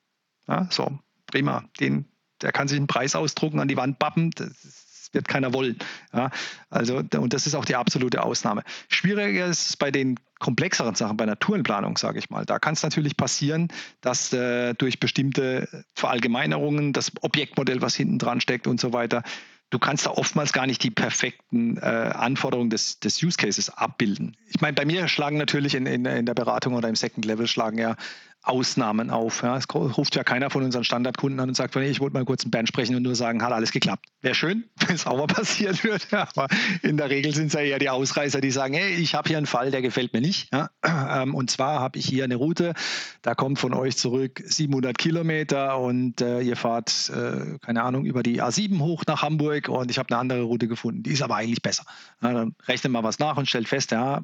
[0.48, 1.66] Ja, so, prima.
[1.80, 2.06] Den,
[2.42, 4.32] der kann sich einen Preis ausdrucken, an die Wand bappen.
[4.32, 5.78] Das wird keiner wollen.
[6.14, 6.32] Ja,
[6.70, 8.64] also, und das ist auch die absolute Ausnahme.
[8.88, 12.46] Schwieriger ist es bei den komplexeren Sachen, bei Naturenplanung, sage ich mal.
[12.46, 13.68] Da kann es natürlich passieren,
[14.00, 19.24] dass äh, durch bestimmte Verallgemeinerungen das Objektmodell, was hinten dran steckt und so weiter,
[19.72, 24.38] du kannst da oftmals gar nicht die perfekten äh, Anforderungen des, des Use Cases abbilden.
[24.48, 27.48] Ich meine, bei mir schlagen natürlich in, in, in der Beratung oder im Second Level
[27.48, 27.96] schlagen ja
[28.44, 29.44] Ausnahmen auf.
[29.44, 29.56] Ja.
[29.56, 32.52] Es ruft ja keiner von unseren Standardkunden an und sagt, ich wollte mal kurz einen
[32.52, 34.08] Band sprechen und nur sagen, hat alles geklappt.
[34.22, 36.06] Wäre schön, wenn es auch mal passiert würde.
[36.12, 36.48] Aber
[36.82, 39.38] in der Regel sind es ja eher die Ausreißer, die sagen, hey, ich habe hier
[39.38, 40.54] einen Fall, der gefällt mir nicht.
[40.54, 40.70] Ja.
[41.12, 42.74] Ähm, und zwar habe ich hier eine Route,
[43.22, 48.24] da kommt von euch zurück 700 Kilometer und äh, ihr fahrt, äh, keine Ahnung, über
[48.24, 51.04] die A7 hoch nach Hamburg und ich habe eine andere Route gefunden.
[51.04, 51.84] Die ist aber eigentlich besser.
[52.22, 54.22] Ja, dann rechnet mal was nach und stellt fest, ja,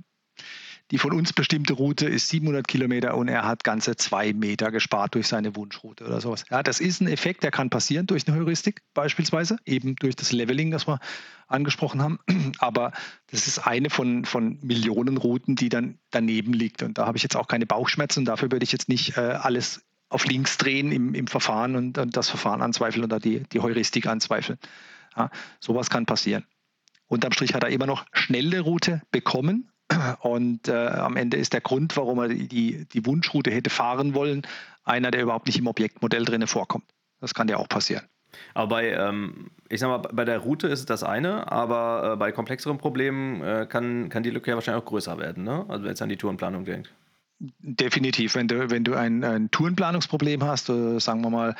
[0.92, 5.16] die von uns bestimmte Route ist 700 Kilometer und er hat ganze zwei Meter gespart
[5.16, 6.46] durch seine Wunschroute oder sowas.
[6.50, 10.32] Ja, das ist ein Effekt, der kann passieren durch eine Heuristik beispielsweise, eben durch das
[10.32, 11.00] Leveling, das wir
[11.48, 12.20] angesprochen haben.
[12.60, 12.94] Aber
[13.32, 16.84] das ist eine von, von Millionen Routen, die dann daneben liegt.
[16.84, 18.24] Und da habe ich jetzt auch keine Bauchschmerzen.
[18.26, 22.16] Dafür würde ich jetzt nicht äh, alles auf links drehen im, im Verfahren und, und,
[22.16, 24.58] das Verfahren anzweifeln oder die, die Heuristik anzweifeln.
[25.18, 26.46] Ja, sowas kann passieren.
[27.08, 29.70] Unterm Strich hat er immer noch schnelle Route bekommen,
[30.22, 34.44] und äh, am Ende ist der Grund, warum er die, die Wunschroute hätte fahren wollen,
[34.84, 36.86] einer, der überhaupt nicht im Objektmodell drin vorkommt.
[37.20, 38.06] Das kann ja auch passieren.
[38.54, 42.16] Aber bei, ähm, ich sag mal, bei der Route ist es das eine, aber äh,
[42.18, 45.66] bei komplexeren Problemen äh, kann, kann die Lücke ja wahrscheinlich auch größer werden, ne?
[45.68, 46.94] Also wenn es an die Tourenplanung denkt.
[47.40, 48.36] Definitiv.
[48.36, 51.56] Wenn du, wenn du ein, ein Tourenplanungsproblem hast, äh, sagen wir mal,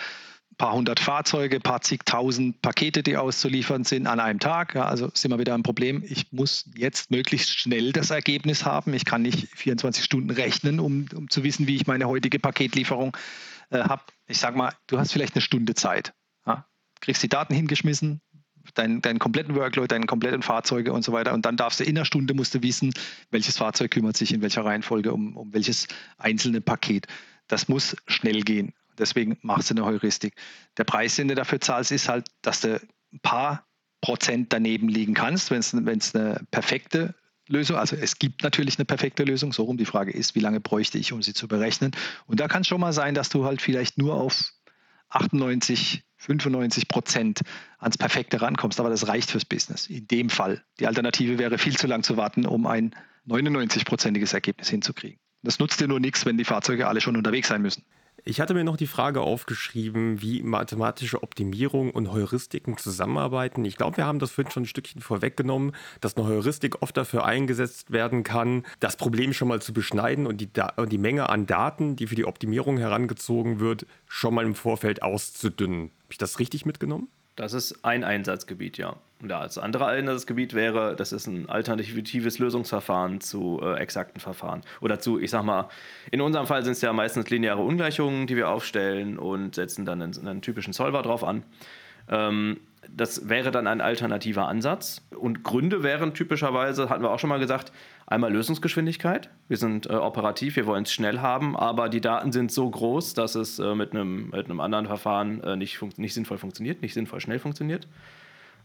[0.58, 4.76] paar hundert Fahrzeuge, paar zigtausend Pakete, die auszuliefern sind an einem Tag.
[4.76, 6.04] Ja, also sind wir wieder ein Problem.
[6.06, 8.94] Ich muss jetzt möglichst schnell das Ergebnis haben.
[8.94, 13.16] Ich kann nicht 24 Stunden rechnen, um, um zu wissen, wie ich meine heutige Paketlieferung
[13.70, 14.02] äh, habe.
[14.28, 16.14] Ich sage mal, du hast vielleicht eine Stunde Zeit.
[16.46, 16.66] Ja?
[17.02, 18.22] Kriegst die Daten hingeschmissen,
[18.74, 21.34] deinen, deinen kompletten Workload, deinen kompletten Fahrzeuge und so weiter.
[21.34, 22.94] Und dann darfst du in einer Stunde musst du wissen,
[23.30, 27.06] welches Fahrzeug kümmert sich in welcher Reihenfolge um, um welches einzelne Paket.
[27.48, 28.74] Das muss schnell gehen.
[28.98, 30.36] Deswegen machst du eine Heuristik.
[30.78, 32.82] Der Preis, den du dafür zahlst, ist halt, dass du
[33.14, 33.66] ein paar
[34.02, 37.16] Prozent daneben liegen kannst, wenn es eine perfekte
[37.50, 40.60] Lösung, also es gibt natürlich eine perfekte Lösung, so rum die Frage ist, wie lange
[40.60, 41.92] bräuchte ich, um sie zu berechnen.
[42.26, 44.52] Und da kann es schon mal sein, dass du halt vielleicht nur auf
[45.10, 47.42] 98, 95 Prozent
[47.80, 49.88] ans Perfekte rankommst, aber das reicht fürs Business.
[49.88, 50.64] In dem Fall.
[50.80, 52.94] Die Alternative wäre viel zu lang zu warten, um ein
[53.28, 55.20] 99-prozentiges Ergebnis hinzukriegen.
[55.44, 57.84] Das nutzt dir nur nichts, wenn die Fahrzeuge alle schon unterwegs sein müssen.
[58.30, 63.64] Ich hatte mir noch die Frage aufgeschrieben, wie mathematische Optimierung und Heuristiken zusammenarbeiten.
[63.64, 67.24] Ich glaube, wir haben das vorhin schon ein Stückchen vorweggenommen, dass eine Heuristik oft dafür
[67.24, 71.46] eingesetzt werden kann, das Problem schon mal zu beschneiden und die, und die Menge an
[71.46, 75.84] Daten, die für die Optimierung herangezogen wird, schon mal im Vorfeld auszudünnen.
[75.84, 77.08] Habe ich das richtig mitgenommen?
[77.38, 78.96] Das ist ein Einsatzgebiet, ja.
[79.22, 84.64] Und das andere Einsatzgebiet wäre, das ist ein alternatives Lösungsverfahren zu äh, exakten Verfahren.
[84.82, 85.70] Oder zu, ich sag mal,
[86.10, 90.02] in unserem Fall sind es ja meistens lineare Ungleichungen, die wir aufstellen und setzen dann
[90.02, 91.44] einen, einen typischen Solver drauf an.
[92.10, 92.60] Ähm,
[92.96, 95.02] das wäre dann ein alternativer Ansatz.
[95.18, 97.72] Und Gründe wären typischerweise, hatten wir auch schon mal gesagt,
[98.06, 99.30] einmal Lösungsgeschwindigkeit.
[99.48, 103.14] Wir sind äh, operativ, wir wollen es schnell haben, aber die Daten sind so groß,
[103.14, 107.20] dass es äh, mit, einem, mit anderen Verfahren äh, nicht, nicht sinnvoll funktioniert, nicht sinnvoll
[107.20, 107.88] schnell funktioniert.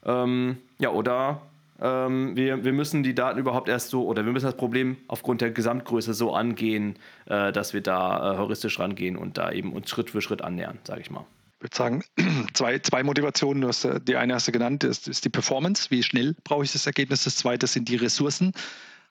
[0.04, 1.42] Ähm, ja, oder
[1.80, 5.40] ähm, wir, wir müssen die Daten überhaupt erst so, oder wir müssen das Problem aufgrund
[5.40, 9.90] der Gesamtgröße so angehen, äh, dass wir da äh, heuristisch rangehen und da eben uns
[9.90, 11.24] Schritt für Schritt annähern, sage ich mal
[11.62, 12.04] würde sagen,
[12.54, 13.66] zwei, zwei Motivationen.
[13.66, 15.90] Hast, äh, die eine hast du genannt, das ist die Performance.
[15.90, 17.24] Wie schnell brauche ich das Ergebnis?
[17.24, 18.52] Das zweite sind die Ressourcen.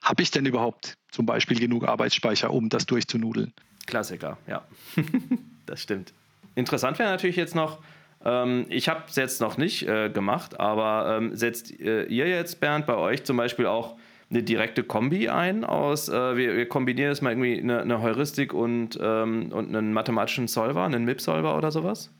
[0.02, 3.52] Habe ich denn überhaupt zum Beispiel genug Arbeitsspeicher, um das durchzunudeln?
[3.86, 4.66] Klassiker, ja.
[5.66, 6.12] das stimmt.
[6.54, 7.78] Interessant wäre natürlich jetzt noch,
[8.24, 12.60] ähm, ich habe es jetzt noch nicht äh, gemacht, aber ähm, setzt äh, ihr jetzt,
[12.60, 13.96] Bernd, bei euch zum Beispiel auch
[14.32, 18.54] eine direkte Kombi ein aus, äh, wir, wir, kombinieren jetzt mal irgendwie eine, eine Heuristik
[18.54, 22.10] und, ähm, und einen mathematischen Solver, einen MIP-Solver oder sowas?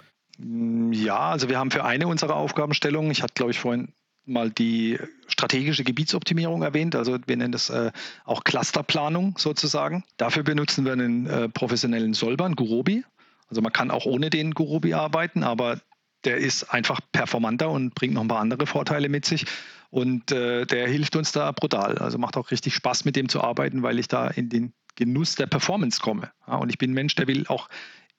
[0.43, 3.93] Mm, ja, also wir haben für eine unserer Aufgabenstellungen, ich hatte glaube ich vorhin
[4.25, 7.91] mal die strategische Gebietsoptimierung erwähnt, also wir nennen das äh,
[8.25, 10.05] auch Clusterplanung sozusagen.
[10.17, 13.05] Dafür benutzen wir einen äh, professionellen einen Gurobi.
[13.49, 15.81] Also man kann auch ohne den Gurobi arbeiten, aber
[16.25, 19.45] der ist einfach performanter und bringt noch ein paar andere Vorteile mit sich.
[19.91, 21.99] Und äh, der hilft uns da brutal.
[21.99, 25.35] Also macht auch richtig Spaß, mit dem zu arbeiten, weil ich da in den Genuss
[25.35, 26.31] der Performance komme.
[26.47, 27.69] Ja, und ich bin ein Mensch, der will auch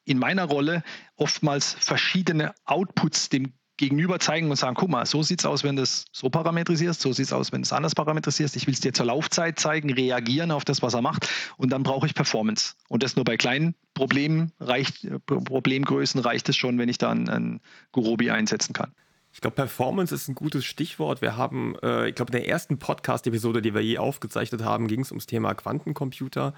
[0.06, 0.84] in meiner Rolle
[1.16, 5.76] oftmals verschiedene Outputs dem Gegenüber zeigen und sagen, guck mal, so sieht es aus, wenn
[5.76, 8.56] du es so parametrisierst, so sieht es aus, wenn du es anders parametrisierst.
[8.56, 11.82] Ich will es dir zur Laufzeit zeigen, reagieren auf das, was er macht und dann
[11.82, 12.76] brauche ich Performance.
[12.88, 17.62] Und das nur bei kleinen Problemen reicht, Problemgrößen reicht es schon, wenn ich da einen
[17.92, 18.94] Gurobi einsetzen kann.
[19.34, 21.24] Ich glaube, Performance ist ein gutes Stichwort.
[21.24, 25.02] Wir haben, äh, ich glaube, in der ersten Podcast-Episode, die wir je aufgezeichnet haben, ging
[25.02, 26.54] es ums Thema Quantencomputer.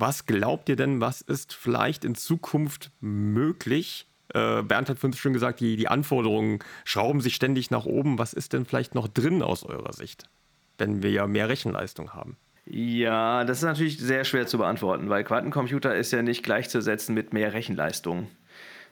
[0.00, 4.06] Was glaubt ihr denn, was ist vielleicht in Zukunft möglich?
[4.32, 8.16] Äh, Bernd hat vorhin schon gesagt, die, die Anforderungen schrauben sich ständig nach oben.
[8.16, 10.28] Was ist denn vielleicht noch drin aus eurer Sicht,
[10.78, 12.36] wenn wir ja mehr Rechenleistung haben?
[12.64, 17.32] Ja, das ist natürlich sehr schwer zu beantworten, weil Quantencomputer ist ja nicht gleichzusetzen mit
[17.32, 18.28] mehr Rechenleistung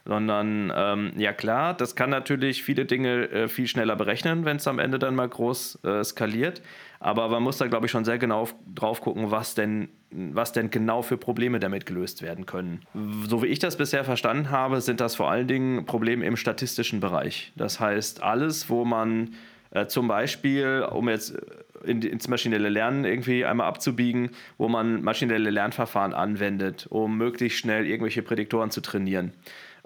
[0.06, 4.68] sondern ähm, ja klar, das kann natürlich viele Dinge äh, viel schneller berechnen, wenn es
[4.68, 6.62] am Ende dann mal groß äh, skaliert.
[7.00, 10.70] Aber man muss da, glaube ich, schon sehr genau drauf gucken, was denn, was denn
[10.70, 12.80] genau für Probleme damit gelöst werden können.
[13.28, 17.00] So wie ich das bisher verstanden habe, sind das vor allen Dingen Probleme im statistischen
[17.00, 17.52] Bereich.
[17.56, 19.34] Das heißt, alles, wo man
[19.70, 21.36] äh, zum Beispiel, um jetzt
[21.84, 27.86] in, ins maschinelle Lernen irgendwie einmal abzubiegen, wo man maschinelle Lernverfahren anwendet, um möglichst schnell
[27.86, 29.32] irgendwelche Prädiktoren zu trainieren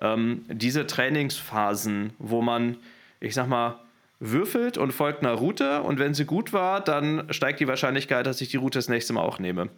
[0.00, 2.76] ähm, diese Trainingsphasen, wo man,
[3.20, 3.80] ich sag mal,
[4.20, 8.40] würfelt und folgt einer Route und wenn sie gut war, dann steigt die Wahrscheinlichkeit, dass
[8.42, 9.70] ich die Route das nächste Mal auch nehme.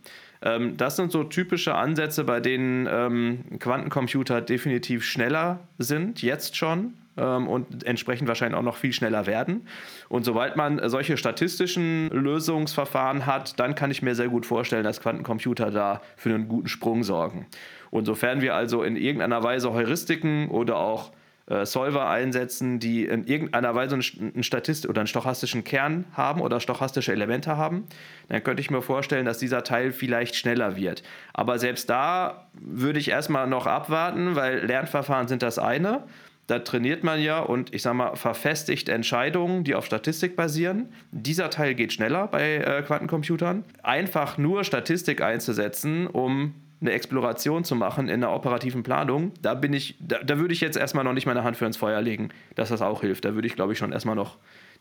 [0.43, 6.95] Ähm, das sind so typische Ansätze, bei denen ähm, Quantencomputer definitiv schneller sind, jetzt schon.
[7.17, 9.67] Ähm, und entsprechend wahrscheinlich auch noch viel schneller werden.
[10.09, 15.01] Und sobald man solche statistischen Lösungsverfahren hat, dann kann ich mir sehr gut vorstellen, dass
[15.01, 17.47] Quantencomputer da für einen guten Sprung sorgen.
[17.91, 21.13] Und sofern wir also in irgendeiner Weise Heuristiken oder auch
[21.53, 26.61] äh, Solver einsetzen, die in irgendeiner Weise einen Statist oder einen stochastischen Kern haben oder
[26.61, 27.85] stochastische Elemente haben,
[28.29, 31.03] dann könnte ich mir vorstellen, dass dieser Teil vielleicht schneller wird.
[31.35, 36.05] Aber selbst da würde ich erstmal noch abwarten, weil Lernverfahren sind das eine.
[36.47, 40.89] Da trainiert man ja und ich sage mal, verfestigt Entscheidungen, die auf Statistik basieren.
[41.11, 43.65] Dieser Teil geht schneller bei äh, Quantencomputern.
[43.83, 49.73] Einfach nur Statistik einzusetzen, um eine Exploration zu machen in der operativen Planung, da bin
[49.73, 52.29] ich, da, da würde ich jetzt erstmal noch nicht meine Hand für ins Feuer legen,
[52.57, 53.25] dass das auch hilft.
[53.25, 54.37] Da würde ich, glaube ich, schon erstmal noch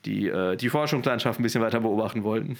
[0.05, 2.57] die, äh, die Forschungslandschaft ein bisschen weiter beobachten wollen.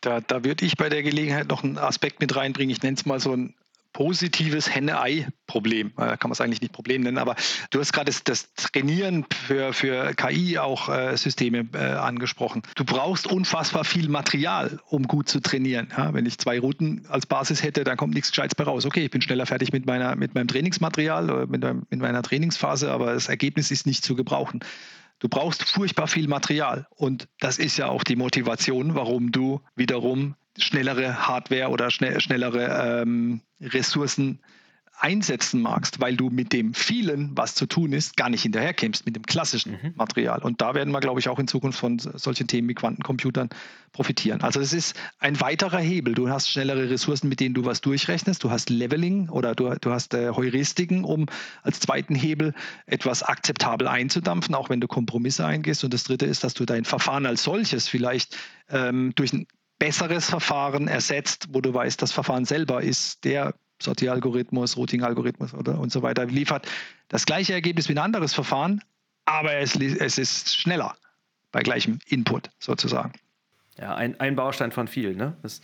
[0.00, 2.74] Da, da würde ich bei der Gelegenheit noch einen Aspekt mit reinbringen.
[2.74, 3.54] Ich nenne es mal so ein
[3.92, 5.92] positives Henne-Ei-Problem.
[5.96, 7.36] Äh, kann man es eigentlich nicht Problem nennen, aber
[7.70, 12.62] du hast gerade das, das, Trainieren für, für KI auch äh, Systeme äh, angesprochen.
[12.76, 15.88] Du brauchst unfassbar viel Material, um gut zu trainieren.
[15.96, 18.86] Ja, wenn ich zwei Routen als Basis hätte, dann kommt nichts Gescheites bei raus.
[18.86, 22.92] Okay, ich bin schneller fertig mit, meiner, mit meinem Trainingsmaterial oder mit, mit meiner Trainingsphase,
[22.92, 24.60] aber das Ergebnis ist nicht zu gebrauchen.
[25.20, 26.86] Du brauchst furchtbar viel Material.
[26.96, 33.40] Und das ist ja auch die Motivation, warum du wiederum schnellere Hardware oder schnellere ähm,
[33.60, 34.40] Ressourcen
[35.00, 39.16] einsetzen magst, weil du mit dem vielen, was zu tun ist, gar nicht hinterherkämst mit
[39.16, 39.94] dem klassischen mhm.
[39.96, 40.42] Material.
[40.42, 43.48] Und da werden wir, glaube ich, auch in Zukunft von solchen Themen wie Quantencomputern
[43.92, 44.42] profitieren.
[44.42, 46.14] Also es ist ein weiterer Hebel.
[46.14, 48.44] Du hast schnellere Ressourcen, mit denen du was durchrechnest.
[48.44, 51.26] Du hast Leveling oder du, du hast äh, Heuristiken, um
[51.62, 52.54] als zweiten Hebel
[52.86, 55.82] etwas akzeptabel einzudampfen, auch wenn du Kompromisse eingehst.
[55.82, 58.36] Und das dritte ist, dass du dein Verfahren als solches vielleicht
[58.68, 59.46] ähm, durch ein
[59.78, 65.90] besseres Verfahren ersetzt, wo du weißt, das Verfahren selber ist der Sortieralgorithmus, Routing-Algorithmus oder und
[65.92, 66.66] so weiter liefert
[67.08, 68.82] das gleiche Ergebnis wie ein anderes Verfahren,
[69.24, 70.96] aber es, es ist schneller
[71.52, 73.12] bei gleichem Input sozusagen.
[73.78, 75.16] Ja, ein, ein Baustein von vielen.
[75.16, 75.36] Ne?
[75.42, 75.60] Das,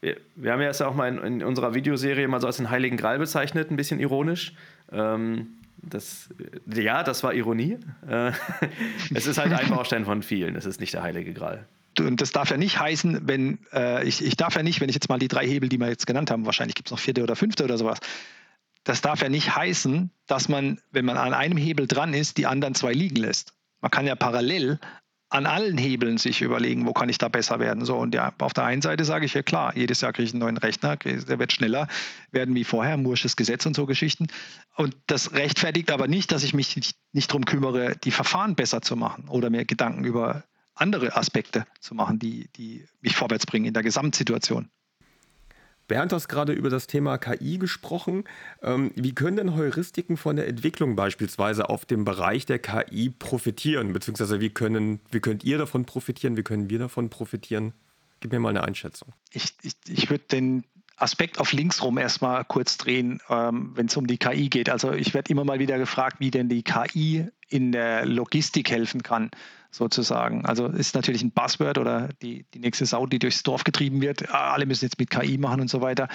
[0.00, 2.70] wir, wir, haben ja es auch mal in, in, unserer Videoserie mal so als den
[2.70, 4.54] Heiligen Gral bezeichnet, ein bisschen ironisch.
[4.90, 6.28] Ähm, das,
[6.66, 7.78] ja, das war Ironie.
[8.06, 8.32] Äh,
[9.14, 10.56] es ist halt ein Baustein von vielen.
[10.56, 11.66] Es ist nicht der Heilige Gral
[12.00, 14.94] und das darf ja nicht heißen, wenn äh, ich, ich darf ja nicht, wenn ich
[14.94, 17.22] jetzt mal die drei Hebel, die wir jetzt genannt haben, wahrscheinlich gibt es noch vierte
[17.22, 17.98] oder fünfte oder sowas,
[18.84, 22.46] das darf ja nicht heißen, dass man, wenn man an einem Hebel dran ist, die
[22.46, 23.54] anderen zwei liegen lässt.
[23.80, 24.80] Man kann ja parallel
[25.32, 27.84] an allen Hebeln sich überlegen, wo kann ich da besser werden.
[27.84, 30.32] So, und ja, auf der einen Seite sage ich ja klar, jedes Jahr kriege ich
[30.32, 31.88] einen neuen Rechner, der wird schneller
[32.30, 34.26] werden wie vorher, Mursches Gesetz und so Geschichten.
[34.76, 38.82] Und das rechtfertigt aber nicht, dass ich mich nicht, nicht darum kümmere, die Verfahren besser
[38.82, 43.66] zu machen oder mir Gedanken über andere Aspekte zu machen, die, die mich vorwärts bringen
[43.66, 44.70] in der Gesamtsituation.
[45.88, 48.24] Bernd hat gerade über das Thema KI gesprochen.
[48.62, 53.92] Ähm, wie können denn Heuristiken von der Entwicklung beispielsweise auf dem Bereich der KI profitieren?
[53.92, 56.36] Beziehungsweise wie, können, wie könnt ihr davon profitieren?
[56.36, 57.74] Wie können wir davon profitieren?
[58.20, 59.12] Gib mir mal eine Einschätzung.
[59.32, 60.64] Ich, ich, ich würde den
[60.96, 64.70] Aspekt auf links rum erstmal kurz drehen, ähm, wenn es um die KI geht.
[64.70, 69.02] Also ich werde immer mal wieder gefragt, wie denn die KI in der Logistik helfen
[69.02, 69.30] kann
[69.72, 70.44] sozusagen.
[70.44, 74.30] Also ist natürlich ein Buzzword oder die, die nächste Sau, die durchs Dorf getrieben wird.
[74.30, 76.08] Alle müssen jetzt mit KI machen und so weiter.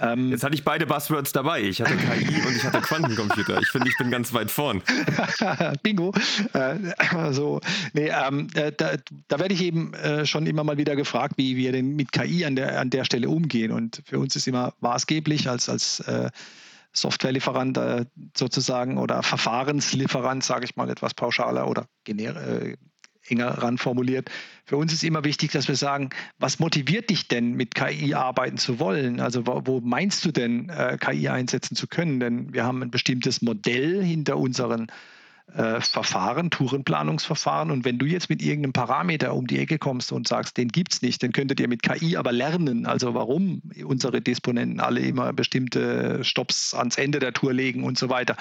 [0.00, 1.60] Ähm jetzt hatte ich beide Buzzwords dabei.
[1.60, 3.60] Ich hatte KI und ich hatte Quantencomputer.
[3.60, 4.82] Ich finde, ich bin ganz weit vorn.
[5.82, 6.14] Bingo.
[6.54, 7.60] Äh, so,
[7.92, 8.92] nee, ähm, äh, da,
[9.28, 12.46] da werde ich eben äh, schon immer mal wieder gefragt, wie wir denn mit KI
[12.46, 13.72] an der, an der Stelle umgehen.
[13.72, 16.30] Und für uns ist immer maßgeblich als, als äh,
[16.92, 18.04] Softwarelieferant äh,
[18.36, 22.76] sozusagen oder Verfahrenslieferant, sage ich mal etwas pauschaler oder äh,
[23.28, 24.30] enger ran formuliert.
[24.64, 28.58] Für uns ist immer wichtig, dass wir sagen, was motiviert dich denn, mit KI arbeiten
[28.58, 29.20] zu wollen?
[29.20, 32.20] Also wo, wo meinst du denn, äh, KI einsetzen zu können?
[32.20, 34.92] Denn wir haben ein bestimmtes Modell hinter unseren äh,
[35.54, 37.70] Verfahren, Tourenplanungsverfahren.
[37.70, 40.94] Und wenn du jetzt mit irgendeinem Parameter um die Ecke kommst und sagst, den gibt
[40.94, 45.32] es nicht, dann könntet ihr mit KI aber lernen, also warum unsere Disponenten alle immer
[45.32, 48.36] bestimmte Stops ans Ende der Tour legen und so weiter.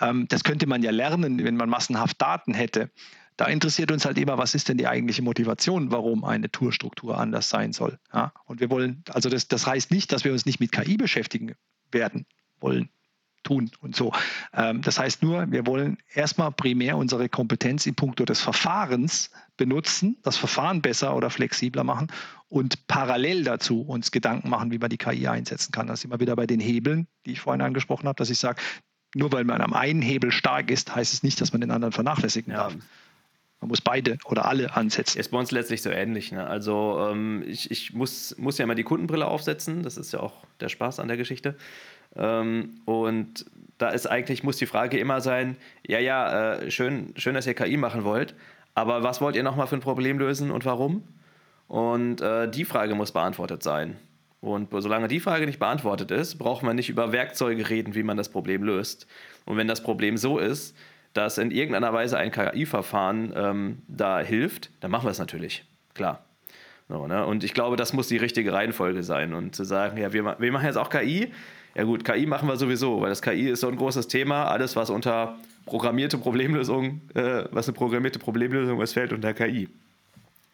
[0.00, 2.90] Ähm, das könnte man ja lernen, wenn man massenhaft Daten hätte.
[3.36, 7.48] Da interessiert uns halt immer, was ist denn die eigentliche Motivation, warum eine Tourstruktur anders
[7.48, 7.98] sein soll.
[8.12, 8.32] Ja?
[8.44, 11.54] Und wir wollen, also das, das heißt nicht, dass wir uns nicht mit KI beschäftigen
[11.90, 12.26] werden
[12.60, 12.90] wollen
[13.44, 14.12] tun und so.
[14.52, 20.16] Ähm, das heißt nur, wir wollen erstmal primär unsere Kompetenz in puncto des Verfahrens benutzen,
[20.22, 22.08] das Verfahren besser oder flexibler machen
[22.48, 25.86] und parallel dazu uns Gedanken machen, wie man die KI einsetzen kann.
[25.86, 28.60] Das ist immer wieder bei den Hebeln, die ich vorhin angesprochen habe, dass ich sage,
[29.14, 31.92] nur weil man am einen Hebel stark ist, heißt es nicht, dass man den anderen
[31.92, 32.64] vernachlässigen ja.
[32.64, 32.76] darf.
[33.60, 35.18] Man muss beide oder alle ansetzen.
[35.18, 36.32] Ist bei uns letztlich so ähnlich.
[36.32, 36.46] Ne?
[36.46, 39.82] Also ähm, ich, ich muss, muss ja immer die Kundenbrille aufsetzen.
[39.82, 41.56] Das ist ja auch der Spaß an der Geschichte.
[42.16, 43.46] Ähm, und
[43.78, 45.56] da ist eigentlich, muss die Frage immer sein,
[45.86, 48.34] ja, ja, äh, schön, schön, dass ihr KI machen wollt,
[48.74, 51.02] aber was wollt ihr nochmal für ein Problem lösen und warum?
[51.68, 53.96] Und äh, die Frage muss beantwortet sein.
[54.40, 58.18] Und solange die Frage nicht beantwortet ist, braucht man nicht über Werkzeuge reden, wie man
[58.18, 59.06] das Problem löst.
[59.46, 60.76] Und wenn das Problem so ist,
[61.14, 65.64] dass in irgendeiner Weise ein KI-Verfahren ähm, da hilft, dann machen wir es natürlich.
[65.94, 66.24] Klar.
[66.88, 67.24] So, ne?
[67.24, 69.32] Und ich glaube, das muss die richtige Reihenfolge sein.
[69.32, 71.32] Und zu sagen, ja, wir, wir machen jetzt auch KI.
[71.74, 74.44] Ja gut, KI machen wir sowieso, weil das KI ist so ein großes Thema.
[74.44, 79.68] Alles, was unter programmierte Problemlösung, äh, was eine programmierte Problemlösung ist, fällt unter KI.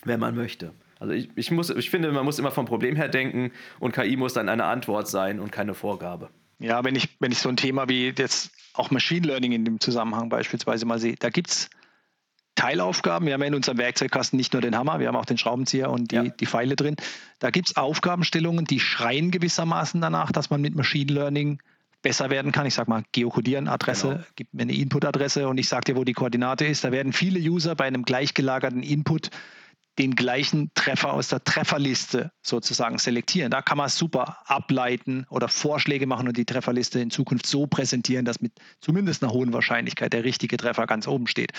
[0.04, 0.72] Wenn man möchte.
[0.98, 4.16] Also ich, ich, muss, ich finde, man muss immer vom Problem her denken und KI
[4.16, 6.30] muss dann eine Antwort sein und keine Vorgabe.
[6.58, 9.80] Ja, wenn ich, wenn ich so ein Thema wie jetzt auch Machine Learning in dem
[9.80, 11.70] Zusammenhang beispielsweise mal sehe, da gibt es
[12.60, 13.26] Teilaufgaben.
[13.26, 15.90] Wir haben ja in unserem Werkzeugkasten nicht nur den Hammer, wir haben auch den Schraubenzieher
[15.90, 16.24] und die, ja.
[16.24, 16.96] die Pfeile drin.
[17.38, 21.58] Da gibt es Aufgabenstellungen, die schreien gewissermaßen danach, dass man mit Machine Learning
[22.02, 22.66] besser werden kann.
[22.66, 24.24] Ich sage mal, geokodieren, Adresse, genau.
[24.36, 26.84] gib mir eine Input-Adresse und ich sage dir, wo die Koordinate ist.
[26.84, 29.30] Da werden viele User bei einem gleichgelagerten Input
[29.98, 33.50] den gleichen Treffer aus der Trefferliste sozusagen selektieren.
[33.50, 38.26] Da kann man super ableiten oder Vorschläge machen und die Trefferliste in Zukunft so präsentieren,
[38.26, 41.52] dass mit zumindest einer hohen Wahrscheinlichkeit der richtige Treffer ganz oben steht.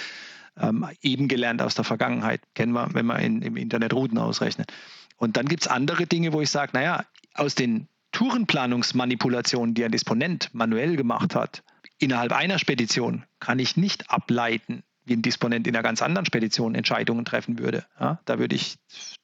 [0.60, 4.72] Ähm, eben gelernt aus der Vergangenheit, kennen wir, wenn man in, im Internet Routen ausrechnet.
[5.16, 9.92] Und dann gibt es andere Dinge, wo ich sage, naja, aus den Tourenplanungsmanipulationen, die ein
[9.92, 11.64] Disponent manuell gemacht hat,
[12.00, 16.76] innerhalb einer Spedition kann ich nicht ableiten, wie ein Disponent in einer ganz anderen Spedition
[16.76, 17.86] Entscheidungen treffen würde.
[18.00, 18.78] Ja, da würde ich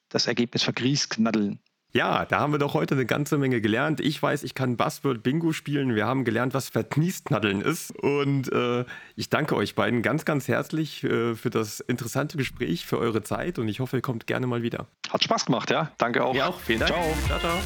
[0.09, 1.59] das Ergebnis vergrießknaddeln.
[1.97, 4.01] Ja, da haben wir doch heute eine ganze Menge gelernt.
[4.01, 5.95] Ich weiß, ich kann Buzzword Bingo spielen.
[5.95, 7.89] Wir haben gelernt, was Verkniestknaddeln ist.
[7.89, 8.85] Und äh,
[9.15, 13.57] ich danke euch beiden ganz, ganz herzlich äh, für das interessante Gespräch, für eure Zeit.
[13.57, 14.85] Und ich hoffe, ihr kommt gerne mal wieder.
[15.09, 15.91] Hat Spaß gemacht, ja.
[15.97, 16.35] Danke auch.
[16.35, 16.59] Ja, auch.
[16.59, 16.91] Vielen Dank.
[16.91, 17.03] Ciao.
[17.25, 17.57] Ciao, ciao.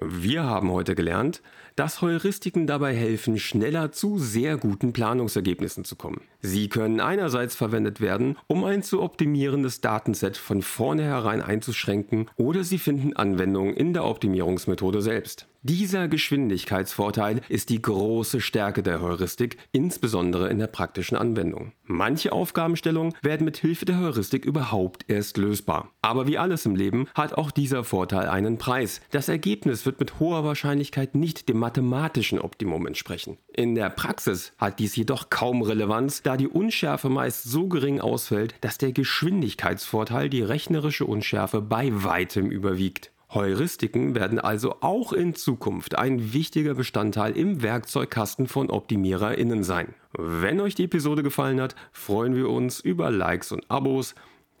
[0.00, 1.42] Wir haben heute gelernt,
[1.78, 6.22] dass Heuristiken dabei helfen, schneller zu sehr guten Planungsergebnissen zu kommen.
[6.40, 12.78] Sie können einerseits verwendet werden, um ein zu optimierendes Datenset von vornherein einzuschränken, oder sie
[12.78, 15.46] finden Anwendung in der Optimierungsmethode selbst.
[15.62, 21.72] Dieser Geschwindigkeitsvorteil ist die große Stärke der Heuristik, insbesondere in der praktischen Anwendung.
[21.82, 25.90] Manche Aufgabenstellungen werden mit Hilfe der Heuristik überhaupt erst lösbar.
[26.00, 29.00] Aber wie alles im Leben hat auch dieser Vorteil einen Preis.
[29.10, 33.36] Das Ergebnis wird mit hoher Wahrscheinlichkeit nicht dem mathematischen Optimum entsprechen.
[33.52, 38.54] In der Praxis hat dies jedoch kaum Relevanz, da die Unschärfe meist so gering ausfällt,
[38.60, 43.10] dass der Geschwindigkeitsvorteil die rechnerische Unschärfe bei weitem überwiegt.
[43.34, 49.94] Heuristiken werden also auch in Zukunft ein wichtiger Bestandteil im Werkzeugkasten von OptimiererInnen sein.
[50.16, 54.14] Wenn euch die Episode gefallen hat, freuen wir uns über Likes und Abos.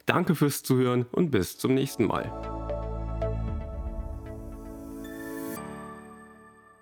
[0.04, 2.57] Danke fürs Zuhören und bis zum nächsten Mal.